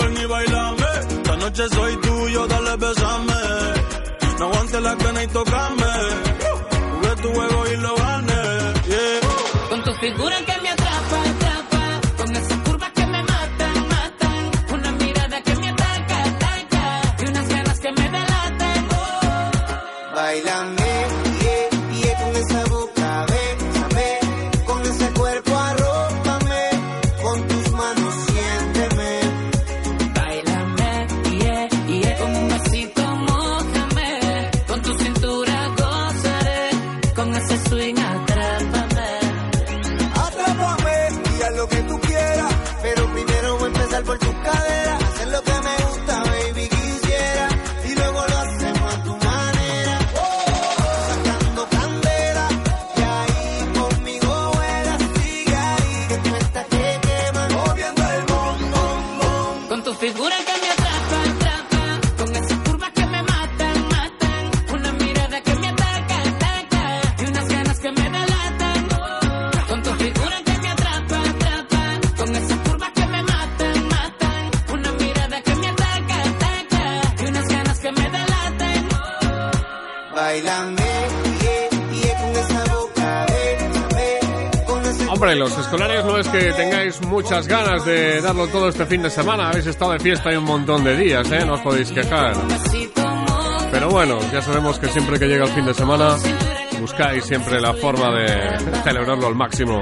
Ven 0.00 0.16
y 0.20 0.26
bailame, 0.26 0.86
esta 1.10 1.36
noche 1.36 1.68
soy 1.68 1.96
tuyo, 1.96 2.46
dale 2.48 2.76
besame. 2.76 3.42
No 4.40 4.44
aguantes 4.46 4.82
la 4.82 4.96
pena 4.96 5.22
y 5.22 5.26
tocame. 5.28 5.92
Jugué 6.90 7.16
tu 7.22 7.28
juego 7.32 7.64
y 7.72 7.76
lo 7.76 7.94
gané. 7.94 8.42
Con 9.70 9.82
tu 9.84 9.92
figura 9.94 10.36
que 10.44 10.61
hombre, 85.32 85.36
los 85.36 85.58
escolares 85.58 86.04
no 86.04 86.18
es 86.18 86.28
que 86.28 86.52
tengáis 86.52 87.00
muchas 87.02 87.46
ganas 87.46 87.84
de 87.84 88.20
darlo 88.20 88.46
todo 88.48 88.68
este 88.68 88.86
fin 88.86 89.02
de 89.02 89.10
semana. 89.10 89.48
Habéis 89.48 89.66
estado 89.66 89.92
de 89.92 89.98
fiesta 89.98 90.32
y 90.32 90.36
un 90.36 90.44
montón 90.44 90.84
de 90.84 90.96
días, 90.96 91.30
¿eh? 91.30 91.44
No 91.46 91.54
os 91.54 91.60
podéis 91.60 91.90
quejar. 91.92 92.34
Pero 93.70 93.88
bueno, 93.90 94.18
ya 94.32 94.42
sabemos 94.42 94.78
que 94.78 94.88
siempre 94.88 95.18
que 95.18 95.26
llega 95.26 95.44
el 95.44 95.50
fin 95.50 95.64
de 95.64 95.74
semana, 95.74 96.16
buscáis 96.80 97.24
siempre 97.24 97.60
la 97.60 97.72
forma 97.74 98.10
de 98.10 98.58
celebrarlo 98.84 99.26
al 99.28 99.34
máximo. 99.34 99.80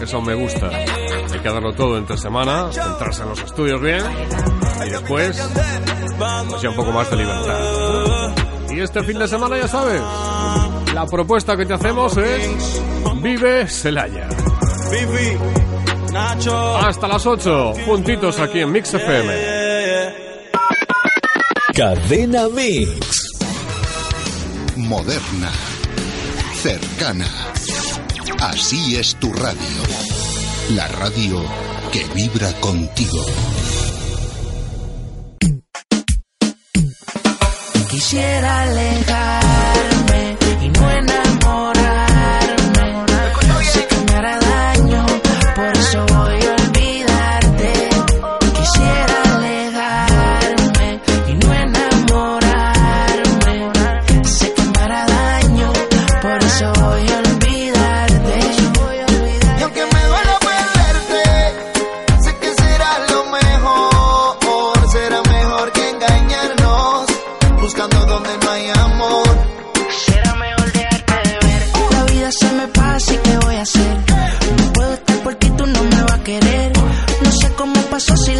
Eso 0.00 0.20
me 0.22 0.34
gusta. 0.34 0.68
Hay 0.68 1.40
que 1.40 1.48
darlo 1.48 1.72
todo 1.74 1.98
entre 1.98 2.16
semana, 2.16 2.70
centrarse 2.72 3.22
en 3.22 3.28
los 3.28 3.42
estudios 3.42 3.80
bien 3.80 4.02
y 4.86 4.90
después, 4.90 5.50
pues 6.48 6.62
ya 6.62 6.70
un 6.70 6.76
poco 6.76 6.92
más 6.92 7.10
de 7.10 7.16
libertad. 7.16 8.34
Y 8.70 8.80
este 8.80 9.02
fin 9.02 9.18
de 9.18 9.28
semana, 9.28 9.58
ya 9.58 9.68
sabes, 9.68 10.02
la 10.96 11.04
propuesta 11.04 11.54
que 11.58 11.66
te 11.66 11.74
hacemos 11.74 12.16
es 12.16 12.80
Vive 13.20 13.68
Celaya. 13.68 14.30
Hasta 16.80 17.06
las 17.06 17.26
8, 17.26 17.74
juntitos 17.84 18.40
aquí 18.40 18.60
en 18.60 18.72
Mix 18.72 18.94
FM. 18.94 19.34
Cadena 21.74 22.48
Mix. 22.48 23.28
Moderna. 24.76 25.50
Cercana. 26.62 27.28
Así 28.40 28.96
es 28.96 29.16
tu 29.16 29.30
radio. 29.34 29.82
La 30.70 30.88
radio 30.88 31.44
que 31.92 32.04
vibra 32.14 32.50
contigo. 32.54 33.22
Quisiera 37.90 38.62
alejar 38.62 39.45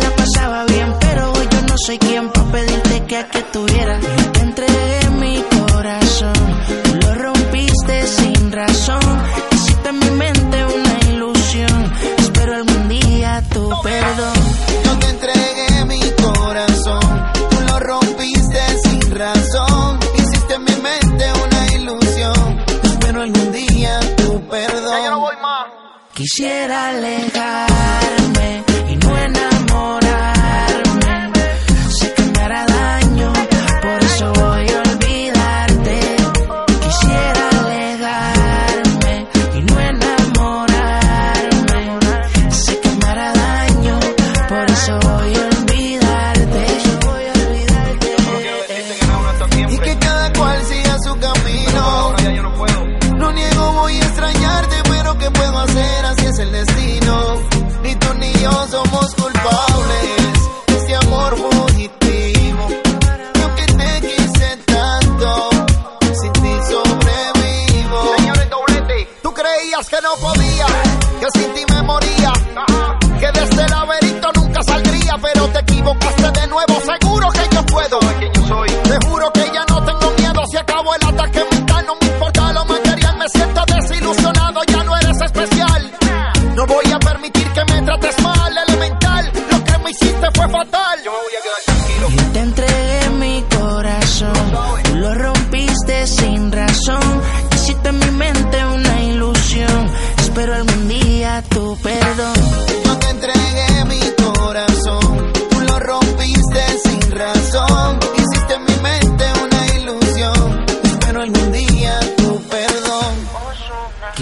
la 0.09 0.17
pasaba 0.17 0.65
bien, 0.67 0.93
pero 1.01 1.33
hoy 1.33 1.47
yo 1.51 1.63
no 1.63 1.75
soy 1.85 1.99
quien. 1.99 2.16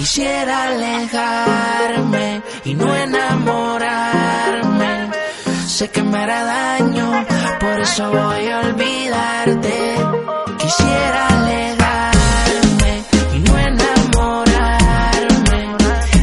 Quisiera 0.04 0.64
alejarme 0.64 2.42
y 2.66 2.74
no 2.74 2.94
enamorarme. 2.94 4.90
Sé 5.66 5.88
que 5.88 6.02
me 6.02 6.18
hará 6.18 6.44
daño, 6.44 7.24
por 7.58 7.80
eso 7.80 8.10
voy 8.10 8.48
a 8.48 8.60
olvidarte. 8.60 9.96
Quisiera 10.58 11.26
alejarme 11.28 13.02
y 13.34 13.38
no 13.38 13.58
enamorarme. 13.58 14.68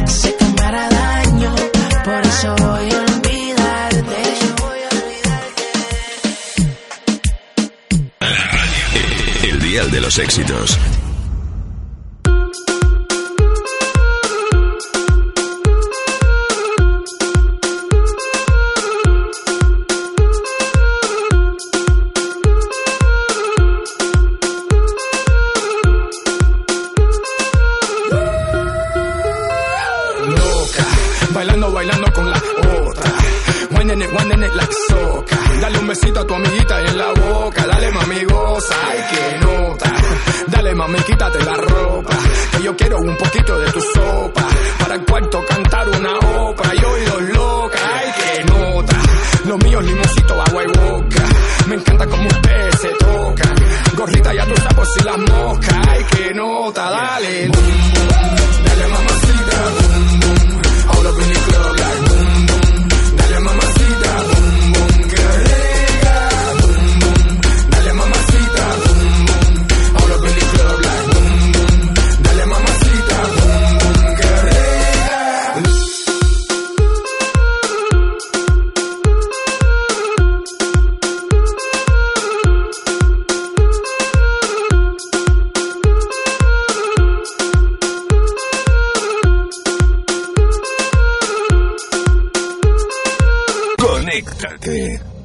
Sé 0.06 0.32
que 0.36 0.44
me 0.44 0.62
hará 0.62 0.88
daño, 0.88 1.52
por 2.04 2.22
eso 2.24 2.54
voy 2.64 2.88
a 2.88 2.98
olvidarte. 3.00 4.22
El 9.42 9.58
dial 9.58 9.90
de 9.90 10.00
los 10.00 10.18
éxitos. 10.20 10.78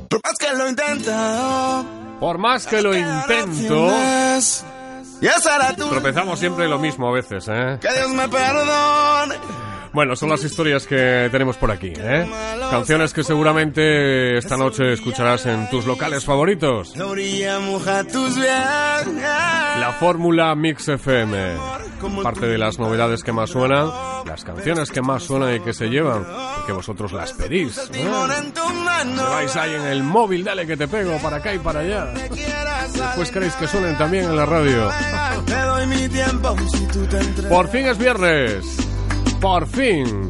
Por 0.10 0.22
más 0.24 0.38
que 0.38 0.54
lo 0.54 0.70
intento, 0.70 1.86
Por 2.20 2.38
más 2.38 2.68
que 2.68 2.82
lo 2.82 2.96
intento, 2.96 3.90
tropezamos 5.90 6.40
siempre 6.40 6.68
lo 6.68 6.80
mismo 6.80 7.08
a 7.08 7.12
veces, 7.12 7.48
¿eh? 7.50 7.78
Que 7.82 7.94
Dios 7.94 8.10
me 8.10 8.28
perdone. 8.28 9.36
Bueno, 9.98 10.16
son 10.16 10.30
las 10.30 10.44
historias 10.44 10.86
que 10.86 11.28
tenemos 11.32 11.58
por 11.58 11.72
aquí, 11.72 11.92
¿eh? 11.98 12.30
Canciones 12.70 13.14
que 13.14 13.24
seguramente 13.24 14.38
esta 14.38 14.56
noche 14.56 14.94
escucharás 14.94 15.48
en 15.48 15.68
tus 15.72 15.88
locales 15.88 16.24
favoritos. 16.24 16.94
La 19.80 19.96
fórmula 20.00 20.54
Mix 20.54 20.88
FM. 20.88 21.56
Parte 22.22 22.46
de 22.46 22.60
las 22.60 22.78
novedades 22.78 23.24
que 23.24 23.32
más 23.32 23.50
suenan, 23.50 23.90
las 24.28 24.44
canciones 24.44 24.92
que 24.92 25.02
más 25.02 25.24
suenan 25.24 25.56
y 25.56 25.62
que 25.62 25.74
se 25.74 25.88
llevan, 25.88 26.28
porque 26.58 26.74
vosotros 26.74 27.12
las 27.12 27.34
pedís. 27.34 27.76
¿eh? 27.80 27.90
Que 27.92 28.04
vais 29.18 29.56
ahí 29.56 29.74
en 29.74 29.88
el 29.88 30.04
móvil, 30.04 30.44
dale 30.44 30.68
que 30.68 30.78
te 30.78 30.88
pego 30.88 31.18
para 31.24 31.38
acá 31.38 31.56
y 31.56 31.58
para 31.58 31.80
allá. 31.80 32.14
Después 32.94 33.32
queréis 33.32 33.54
que 33.56 33.68
suenen 33.68 33.98
también 33.98 34.26
en 34.26 34.36
la 34.36 34.46
radio. 34.46 34.92
Por 37.50 37.68
fin 37.70 37.88
es 37.88 37.98
viernes. 37.98 38.97
Por 39.40 39.68
fin. 39.68 40.30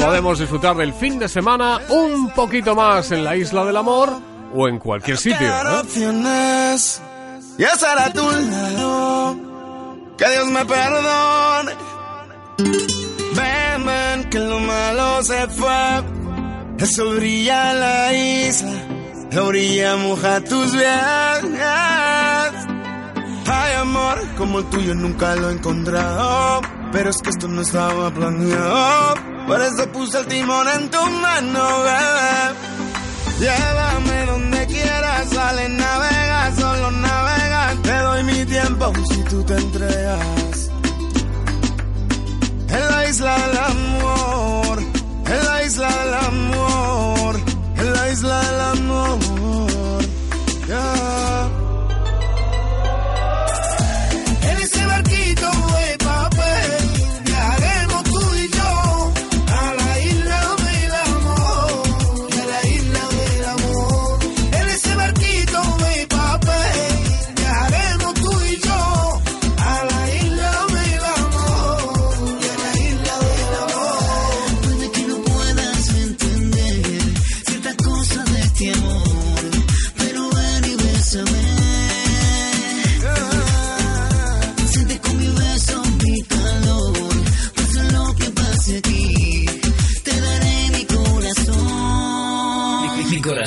Podemos 0.00 0.38
disfrutar 0.38 0.76
del 0.76 0.92
fin 0.92 1.18
de 1.18 1.28
semana 1.28 1.80
un 1.88 2.30
poquito 2.30 2.74
más 2.74 3.10
en 3.12 3.24
la 3.24 3.36
Isla 3.36 3.64
del 3.64 3.76
Amor 3.76 4.10
o 4.54 4.68
en 4.68 4.78
cualquier 4.78 5.16
sitio. 5.16 5.48
Opciones. 5.80 7.00
Y 7.58 7.62
estar 7.62 7.98
a 7.98 8.12
tu 8.12 8.30
lado. 8.30 9.36
Que 10.18 10.28
Dios 10.30 10.46
me 10.48 10.64
perdone. 10.64 11.72
Ven, 13.34 13.86
ven, 13.86 14.30
que 14.30 14.38
lo 14.38 14.58
malo 14.60 15.22
se 15.22 15.48
fue. 15.48 16.02
El 16.78 16.86
sol 16.86 17.16
brilla 17.16 17.72
la 17.74 18.12
isla. 18.12 18.72
La 19.32 19.42
orilla 19.44 19.96
moja 19.96 20.40
tus 20.42 20.72
viajes. 20.74 21.60
Hay 23.46 23.74
amor 23.74 24.18
como 24.36 24.58
el 24.58 24.64
tuyo 24.66 24.94
nunca 24.94 25.34
lo 25.36 25.50
he 25.50 25.52
encontrado. 25.54 26.60
Pero 26.92 27.10
es 27.10 27.22
que 27.22 27.30
esto 27.30 27.46
no 27.48 27.62
estaba 27.62 28.10
planeado. 28.10 29.14
Por 29.46 29.60
eso 29.60 29.86
puse 29.92 30.18
el 30.18 30.26
timón 30.26 30.66
en 30.68 30.90
tu 30.90 30.98
mano, 30.98 31.82
bebé. 31.82 32.70
Llévame 33.40 34.26
donde 34.26 34.66
quieras, 34.66 35.28
sale, 35.30 35.68
navega, 35.68 36.54
solo 36.56 36.90
navega. 36.90 37.76
Te 37.82 37.96
doy 37.96 38.24
mi 38.24 38.44
tiempo 38.44 38.92
si 39.10 39.22
tú 39.24 39.42
te 39.44 39.54
entregas. 39.56 40.70
En 42.68 42.90
la 42.90 43.08
isla 43.08 43.38
del 43.38 43.58
amor, 43.58 44.78
en 45.26 45.44
la 45.46 45.62
isla 45.64 45.88
del 45.88 46.14
amor, 46.14 47.40
en 47.78 47.92
la 47.92 48.10
isla 48.10 48.40
del 48.40 48.60
amor. 48.60 49.29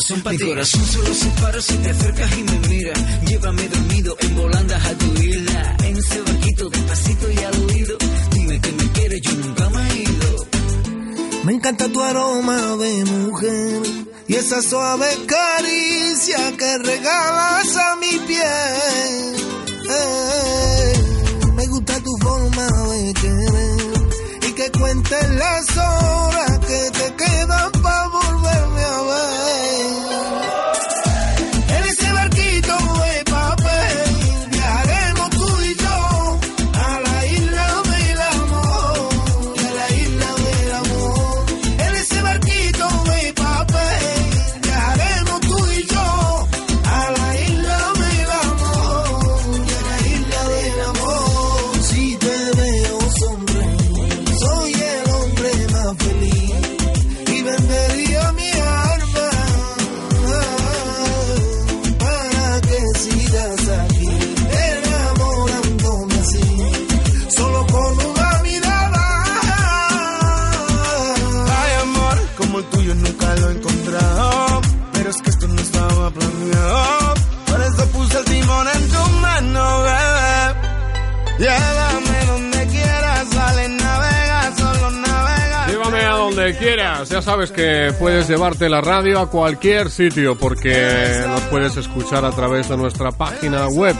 Corazón 0.03 0.21
para 0.21 0.37
ti. 0.37 0.43
Mi 0.43 0.49
corazón 0.49 0.85
solo 0.85 1.13
se 1.13 1.29
para 1.41 1.61
si 1.61 1.73
te 1.77 1.89
acercas 1.89 2.37
y 2.37 2.43
me 2.43 2.67
miras. 2.67 3.21
Llévame 3.25 3.69
dormido 3.69 4.17
en 4.19 4.35
volandas 4.35 4.85
a 4.85 4.97
tu 4.97 5.13
isla. 5.21 5.77
En 5.83 5.97
ese 5.97 6.21
barquito 6.21 6.69
despacito 6.69 7.31
y 7.31 7.37
al 7.43 7.63
oído. 7.63 7.97
Dime 8.31 8.61
que 8.61 8.71
me 8.71 8.91
quieres, 8.91 9.21
yo 9.21 9.31
nunca 9.33 9.69
me 9.69 9.89
he 9.89 10.03
ido. 10.03 10.47
Me 11.43 11.53
encanta 11.53 11.89
tu 11.89 12.01
aroma 12.01 12.75
de 12.77 13.05
mujer 13.05 13.81
y 14.27 14.35
esa 14.35 14.61
suave 14.61 15.07
caricia 15.25 16.57
que 16.57 16.77
regalas 16.77 17.75
a 17.75 17.95
mi 17.97 18.17
piel. 18.27 19.35
Eh, 19.89 20.93
me 21.55 21.67
gusta 21.67 21.99
tu 21.99 22.17
forma 22.21 22.67
de 22.93 23.13
querer 23.13 24.47
y 24.47 24.51
que 24.53 24.71
cuentes 24.71 25.29
las 25.31 25.77
horas 25.77 26.32
quieras. 86.51 87.09
Ya 87.09 87.21
sabes 87.21 87.51
que 87.51 87.93
puedes 87.97 88.27
llevarte 88.27 88.67
la 88.69 88.81
radio 88.81 89.19
a 89.19 89.29
cualquier 89.29 89.89
sitio 89.89 90.37
porque 90.37 91.23
nos 91.27 91.39
puedes 91.43 91.77
escuchar 91.77 92.25
a 92.25 92.31
través 92.31 92.67
de 92.69 92.77
nuestra 92.77 93.11
página 93.11 93.69
web 93.69 93.95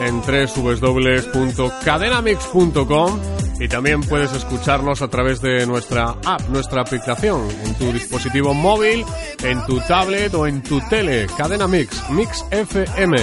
en 0.00 0.20
www.cadenamix.com 0.20 3.20
y 3.60 3.68
también 3.68 4.00
puedes 4.00 4.32
escucharnos 4.32 5.02
a 5.02 5.08
través 5.08 5.40
de 5.40 5.66
nuestra 5.66 6.16
app, 6.24 6.48
nuestra 6.48 6.82
aplicación 6.82 7.48
en 7.64 7.74
tu 7.74 7.92
dispositivo 7.92 8.54
móvil, 8.54 9.04
en 9.42 9.64
tu 9.66 9.78
tablet 9.80 10.32
o 10.34 10.46
en 10.46 10.62
tu 10.62 10.80
tele. 10.88 11.26
Cadena 11.36 11.66
Mix, 11.68 12.08
Mix 12.10 12.44
FM. 12.50 13.16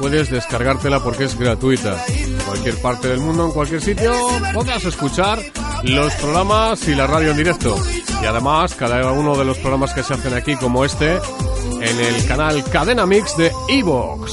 Puedes 0.00 0.30
descargártela 0.30 1.00
porque 1.00 1.24
es 1.24 1.38
gratuita. 1.38 1.96
Cualquier 2.46 2.80
parte 2.80 3.08
del 3.08 3.20
mundo, 3.20 3.46
en 3.46 3.52
cualquier 3.52 3.82
sitio, 3.82 4.12
podrás 4.54 4.84
escuchar 4.84 5.40
los 5.84 6.12
programas 6.14 6.86
y 6.88 6.94
la 6.94 7.06
radio 7.06 7.30
en 7.30 7.36
directo. 7.36 7.76
Y 8.22 8.26
además, 8.26 8.74
cada 8.74 9.12
uno 9.12 9.36
de 9.36 9.44
los 9.44 9.58
programas 9.58 9.92
que 9.94 10.02
se 10.02 10.14
hacen 10.14 10.34
aquí, 10.34 10.56
como 10.56 10.84
este, 10.84 11.18
en 11.80 12.00
el 12.00 12.26
canal 12.26 12.62
Cadena 12.64 13.06
Mix 13.06 13.36
de 13.36 13.52
Evox. 13.68 14.32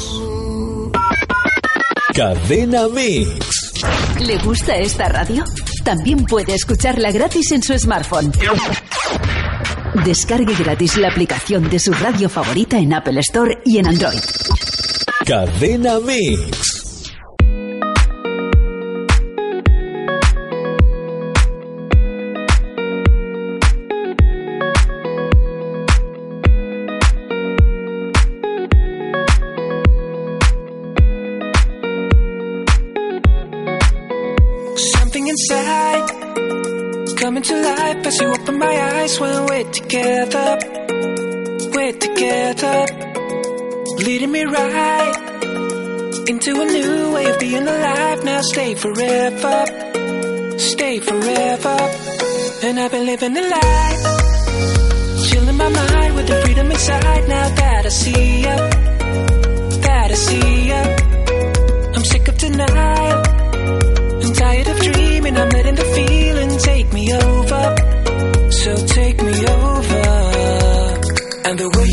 Cadena 2.14 2.88
Mix. 2.88 3.84
¿Le 4.20 4.38
gusta 4.40 4.76
esta 4.78 5.10
radio? 5.10 5.44
También 5.84 6.26
puede 6.26 6.56
escucharla 6.56 7.12
gratis 7.12 7.52
en 7.52 7.62
su 7.62 7.78
smartphone. 7.78 8.32
Descargue 10.04 10.56
gratis 10.56 10.98
la 10.98 11.10
aplicación 11.10 11.70
de 11.70 11.80
su 11.80 11.94
radio 11.94 12.30
favorita 12.30 12.78
en 12.78 12.94
Apple 12.94 13.20
Store 13.20 13.60
y 13.66 13.78
en 13.78 13.88
Android. 13.88 14.20
Cadena 15.26 16.00
Mix. 16.00 16.75
Together. 39.88 40.58
We're 41.74 41.94
together, 41.94 42.86
leading 44.06 44.32
me 44.32 44.44
right 44.44 45.16
into 46.28 46.62
a 46.62 46.66
new 46.66 47.14
way 47.14 47.26
of 47.30 47.40
being 47.40 47.68
alive. 47.68 48.24
Now 48.24 48.42
stay 48.42 48.76
forever, 48.76 49.66
stay 50.58 51.00
forever. 51.00 51.78
And 52.64 52.80
I've 52.80 52.92
been 52.92 53.06
living 53.06 53.34
the 53.34 53.42
life, 53.58 54.02
chilling 55.28 55.58
my 55.58 55.70
mind 55.70 56.16
with 56.16 56.28
the 56.28 56.42
freedom 56.44 56.72
inside. 56.72 57.28
Now 57.28 57.50
that 57.50 57.86
I 57.86 57.90
see 57.90 58.42
ya, 58.42 58.56
that 59.86 60.12
I 60.12 60.16
see 60.16 60.68
ya, 60.70 60.82
I'm 61.96 62.04
sick 62.04 62.28
of 62.28 62.38
denial. 62.38 63.24
I'm 64.24 64.34
tired 64.34 64.68
of 64.68 64.80
dreaming, 64.80 65.38
I'm 65.38 65.50
letting 65.50 65.76
the 65.76 65.86
feeling 65.96 66.58
take 66.58 66.92
me 66.92 67.14
over. 67.14 67.95
So 68.66 68.76
take 68.88 69.22
me 69.22 69.30
over. 69.30 70.02
And 71.46 71.60
the 71.60 71.70
way 71.78 71.85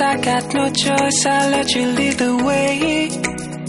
I 0.00 0.16
got 0.16 0.54
no 0.54 0.70
choice, 0.70 1.26
I 1.26 1.50
let 1.50 1.74
you 1.74 1.86
lead 1.86 2.18
the 2.18 2.36
way. 2.36 3.08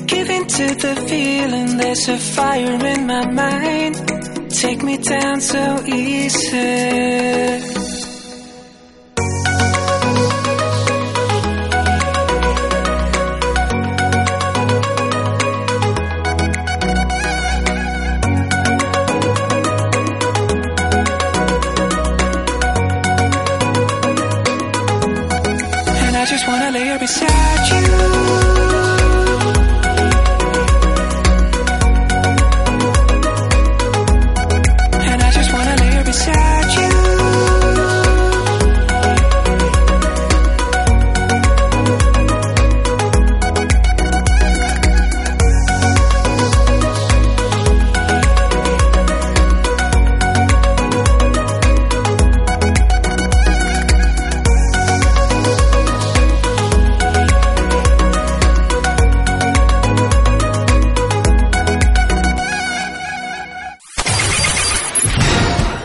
Give 0.05 0.29
in 0.29 0.45
to 0.45 0.67
the 0.75 0.95
feeling, 1.07 1.77
there's 1.77 2.07
a 2.07 2.17
fire 2.17 2.85
in 2.85 3.07
my 3.07 3.25
mind. 3.31 3.95
Take 4.51 4.83
me 4.83 4.97
down 4.97 5.41
so 5.41 5.83
easy. 5.85 7.68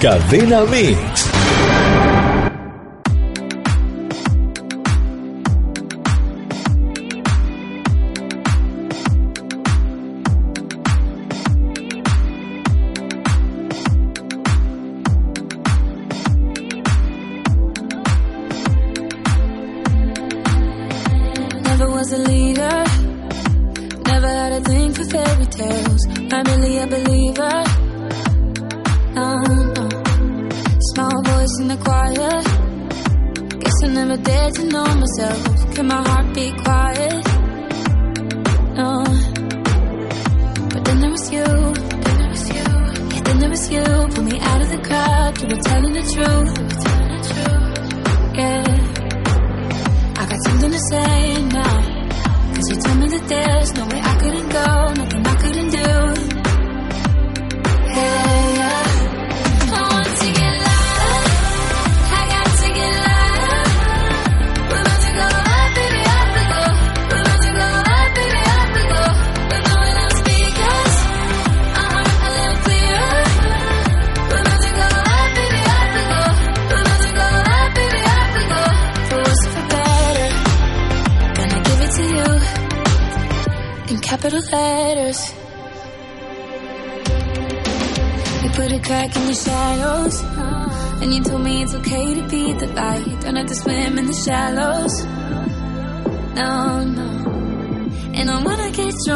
Cadena 0.05 0.67
Mix. 0.67 1.34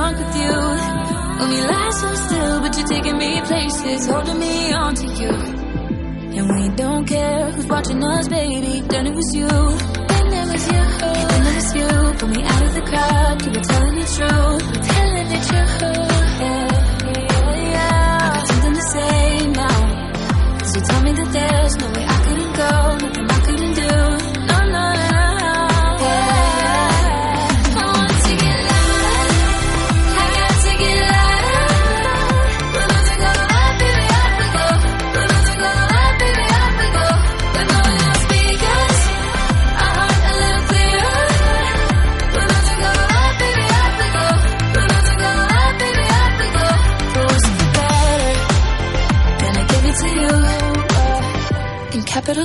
drunk 0.09 0.27
with 0.27 0.37
you. 0.37 0.53
we 1.51 1.61
lie 1.69 1.91
so 1.91 2.15
still, 2.15 2.61
but 2.61 2.77
you're 2.77 2.87
taking 2.87 3.19
me 3.19 3.41
places, 3.43 4.07
holding 4.07 4.39
me 4.39 4.73
onto 4.73 5.07
you. 5.21 5.31
And 6.39 6.49
we 6.55 6.77
don't 6.77 7.05
care 7.07 7.51
who's 7.51 7.67
watching 7.67 8.03
us, 8.05 8.29
baby. 8.29 8.81
Then 8.89 9.07
it 9.07 9.15
was 9.15 9.35
you. 9.35 9.49
Then 9.49 10.27
it 10.33 10.53
was 10.53 10.67
you. 10.67 10.79
And 10.79 11.31
then 11.31 11.47
it 11.47 11.55
was 11.57 11.75
you. 11.75 11.89
Pull 12.19 12.29
me 12.29 12.43
out 12.43 12.63
of 12.63 12.75
the 12.75 12.83
crowd. 12.83 13.43
You 13.45 13.51
were 13.51 13.67
telling 13.73 13.95
the 13.97 14.09
truth, 14.17 14.65
Telling 14.89 15.29
the 15.35 15.41
truth. 15.49 15.75
Yeah, 16.41 16.69
yeah, 17.07 17.71
yeah. 17.73 18.19
I 18.23 18.35
got 18.35 18.47
something 18.49 18.75
to 18.75 18.83
say 18.95 19.47
now. 19.63 19.79
so 20.73 20.81
tell 20.81 21.03
me 21.03 21.13
that 21.13 21.33
there's 21.33 21.77
no 21.77 21.87
way 21.93 22.08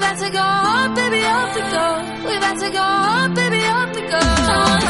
about 0.00 0.18
to 0.18 0.30
go 0.30 0.40
up, 0.40 0.94
baby, 0.96 1.22
up 1.22 1.56
and 1.60 1.68
go. 1.76 2.28
We 2.28 2.36
about 2.36 2.58
to 2.58 2.70
go 2.70 2.80
up, 2.80 3.34
baby, 3.34 3.62
up 3.64 3.96
and 3.96 4.10
go. 4.10 4.89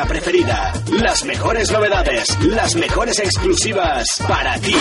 preferida. 0.00 0.72
Las 0.90 1.24
mejores 1.24 1.70
novedades, 1.70 2.38
las 2.40 2.74
mejores 2.76 3.18
exclusivas 3.18 4.06
para 4.26 4.58
ti. 4.58 4.74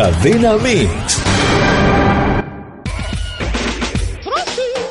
Cadena 0.00 0.54
Mix. 0.54 1.22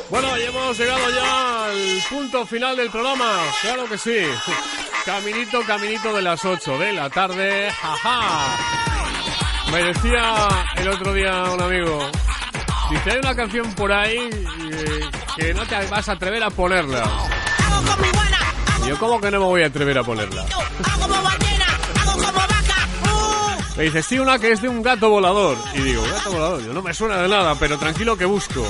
Bueno, 0.08 0.38
y 0.38 0.42
hemos 0.42 0.78
llegado 0.78 1.10
ya 1.10 1.64
al 1.64 2.02
punto 2.08 2.46
final 2.46 2.76
del 2.76 2.90
programa. 2.90 3.40
Claro 3.60 3.86
que 3.86 3.98
sí. 3.98 4.18
Caminito, 5.04 5.62
caminito 5.66 6.14
de 6.14 6.22
las 6.22 6.44
8 6.44 6.78
de 6.78 6.92
la 6.92 7.10
tarde. 7.10 7.72
Jaja. 7.72 8.56
Me 9.72 9.82
decía 9.82 10.48
el 10.76 10.88
otro 10.88 11.12
día 11.12 11.42
un 11.54 11.60
amigo. 11.60 12.08
Dice, 12.90 13.10
hay 13.10 13.18
una 13.18 13.34
canción 13.34 13.74
por 13.74 13.90
ahí 13.90 14.16
eh, 14.16 15.00
que 15.36 15.52
no 15.54 15.66
te 15.66 15.86
vas 15.86 16.08
a 16.08 16.12
atrever 16.12 16.44
a 16.44 16.50
ponerla. 16.50 17.02
Yo 18.86 18.96
como 18.96 19.20
que 19.20 19.32
no 19.32 19.40
me 19.40 19.46
voy 19.46 19.62
a 19.64 19.66
atrever 19.66 19.98
a 19.98 20.04
ponerla. 20.04 20.46
Me 23.80 23.86
dice, 23.86 24.02
sí, 24.02 24.18
una 24.18 24.38
que 24.38 24.52
es 24.52 24.60
de 24.60 24.68
un 24.68 24.82
gato 24.82 25.08
volador. 25.08 25.56
Y 25.72 25.80
digo, 25.80 26.02
gato 26.02 26.32
volador, 26.32 26.62
yo 26.62 26.74
no 26.74 26.82
me 26.82 26.92
suena 26.92 27.22
de 27.22 27.28
nada, 27.30 27.54
pero 27.54 27.78
tranquilo 27.78 28.14
que 28.14 28.26
busco. 28.26 28.62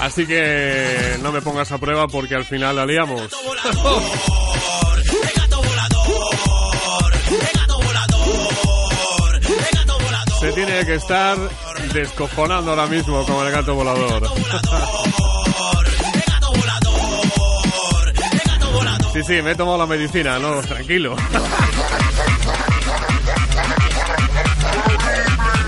Así 0.00 0.26
que 0.26 1.18
no 1.20 1.30
me 1.30 1.42
pongas 1.42 1.70
a 1.72 1.76
prueba 1.76 2.08
porque 2.08 2.36
al 2.36 2.46
final 2.46 2.76
la 2.76 2.86
liamos. 2.86 3.28
Se 10.40 10.52
tiene 10.52 10.86
que 10.86 10.94
estar 10.94 11.36
descojonando 11.92 12.70
ahora 12.70 12.86
mismo 12.86 13.26
con 13.26 13.46
el 13.46 13.52
gato 13.52 13.74
volador. 13.74 14.26
Sí, 19.12 19.22
sí, 19.22 19.42
me 19.42 19.50
he 19.50 19.54
tomado 19.54 19.76
la 19.76 19.86
medicina, 19.86 20.38
no, 20.38 20.62
tranquilo. 20.62 21.14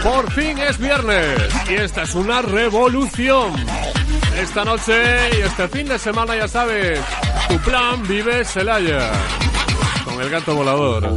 Por 0.03 0.30
fin 0.32 0.59
es 0.59 0.78
viernes 0.78 1.53
y 1.68 1.74
esta 1.74 2.03
es 2.03 2.14
una 2.14 2.40
revolución. 2.42 3.53
Esta 4.36 4.64
noche 4.64 4.94
y 5.36 5.42
este 5.42 5.68
fin 5.68 5.86
de 5.86 5.98
semana 5.98 6.34
ya 6.36 6.48
sabes, 6.48 7.01
tu 7.48 7.59
plan 7.59 8.03
vive 8.09 8.44
Celaya 8.44 9.12
con 10.05 10.20
el 10.20 10.30
gato 10.30 10.55
volador. 10.55 11.11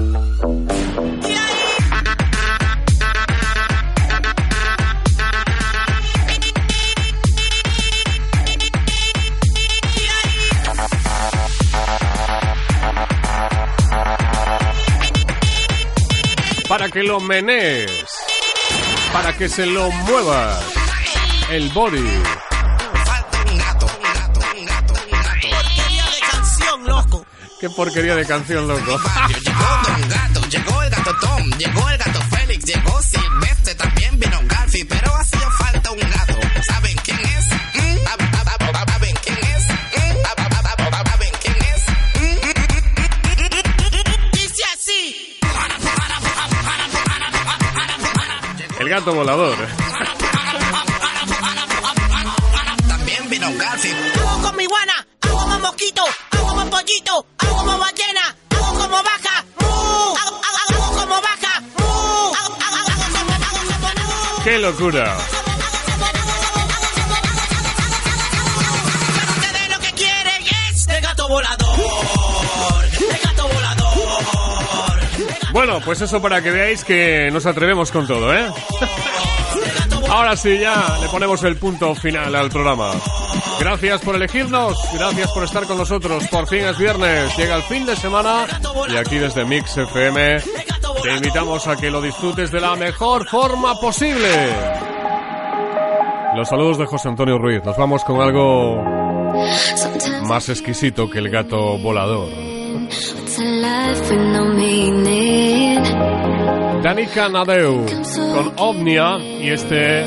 Para 16.67 16.89
que 16.89 17.03
lo 17.03 17.19
menees, 17.19 18.12
para 19.13 19.31
que 19.37 19.47
se 19.47 19.65
lo 19.67 19.91
muevas, 19.91 20.59
el 21.51 21.69
body. 21.69 22.03
Porquería 25.49 26.05
de 26.05 26.19
canción, 26.31 26.83
loco. 26.83 27.25
Qué 27.59 27.69
porquería 27.69 28.15
de 28.15 28.25
canción, 28.25 28.67
loco. 28.67 28.99
gato 48.93 49.11
volador. 49.11 49.55
También 52.87 53.27
vino 53.27 53.51
Garfi. 53.57 53.89
Hago 53.91 54.41
con 54.43 54.55
mi 54.55 54.65
guana, 54.67 54.93
hago 55.21 55.37
como 55.37 55.59
mosquito, 55.59 56.03
hago 56.31 56.47
como 56.47 56.69
pollito, 56.69 57.25
hago 57.39 57.55
como 57.57 57.77
ballena, 57.79 58.35
hago 58.51 58.67
como 58.77 58.97
vaca. 58.97 59.45
Hago, 59.57 60.15
hago- 60.21 60.41
hago 60.75 60.99
como 60.99 61.15
vaca. 61.21 61.59
mu, 61.79 62.35
hago- 62.35 62.57
Bueno, 75.53 75.79
pues 75.85 76.01
eso 76.01 76.19
para 76.19 76.41
que 76.41 76.49
veáis 76.49 76.83
que 76.83 77.29
nos 77.31 77.45
atrevemos 77.45 77.91
con 77.91 78.07
todo, 78.07 78.33
¿eh? 78.33 78.47
Ahora 80.09 80.35
sí, 80.35 80.57
ya 80.59 80.97
le 80.99 81.07
ponemos 81.07 81.43
el 81.43 81.57
punto 81.57 81.93
final 81.93 82.35
al 82.35 82.49
programa. 82.49 82.91
Gracias 83.59 84.01
por 84.01 84.15
elegirnos, 84.15 84.77
gracias 84.93 85.31
por 85.31 85.43
estar 85.43 85.65
con 85.65 85.77
nosotros. 85.77 86.27
Por 86.27 86.47
fin 86.47 86.65
es 86.65 86.77
viernes, 86.77 87.37
llega 87.37 87.55
el 87.55 87.63
fin 87.63 87.85
de 87.85 87.95
semana 87.95 88.47
y 88.89 88.97
aquí 88.97 89.17
desde 89.17 89.45
Mix 89.45 89.77
FM 89.77 90.39
te 91.03 91.15
invitamos 91.15 91.67
a 91.67 91.75
que 91.75 91.91
lo 91.91 92.01
disfrutes 92.01 92.51
de 92.51 92.59
la 92.59 92.75
mejor 92.75 93.27
forma 93.29 93.79
posible. 93.79 94.29
Los 96.35 96.49
saludos 96.49 96.79
de 96.79 96.87
José 96.87 97.09
Antonio 97.09 97.37
Ruiz. 97.37 97.63
Nos 97.63 97.77
vamos 97.77 98.03
con 98.03 98.21
algo 98.21 98.83
más 100.27 100.49
exquisito 100.49 101.09
que 101.09 101.19
el 101.19 101.29
gato 101.29 101.77
volador. 101.77 102.29
Danica 106.83 107.29
Nadeu 107.29 107.85
con 108.35 108.53
Omnia 108.57 109.17
y 109.17 109.49
este 109.49 110.03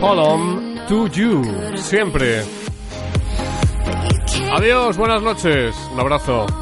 Hold 0.00 0.20
On 0.20 0.74
To 0.88 1.08
You. 1.08 1.42
Siempre. 1.76 2.42
Adiós, 4.52 4.96
buenas 4.96 5.22
noches. 5.22 5.74
Un 5.92 6.00
abrazo. 6.00 6.61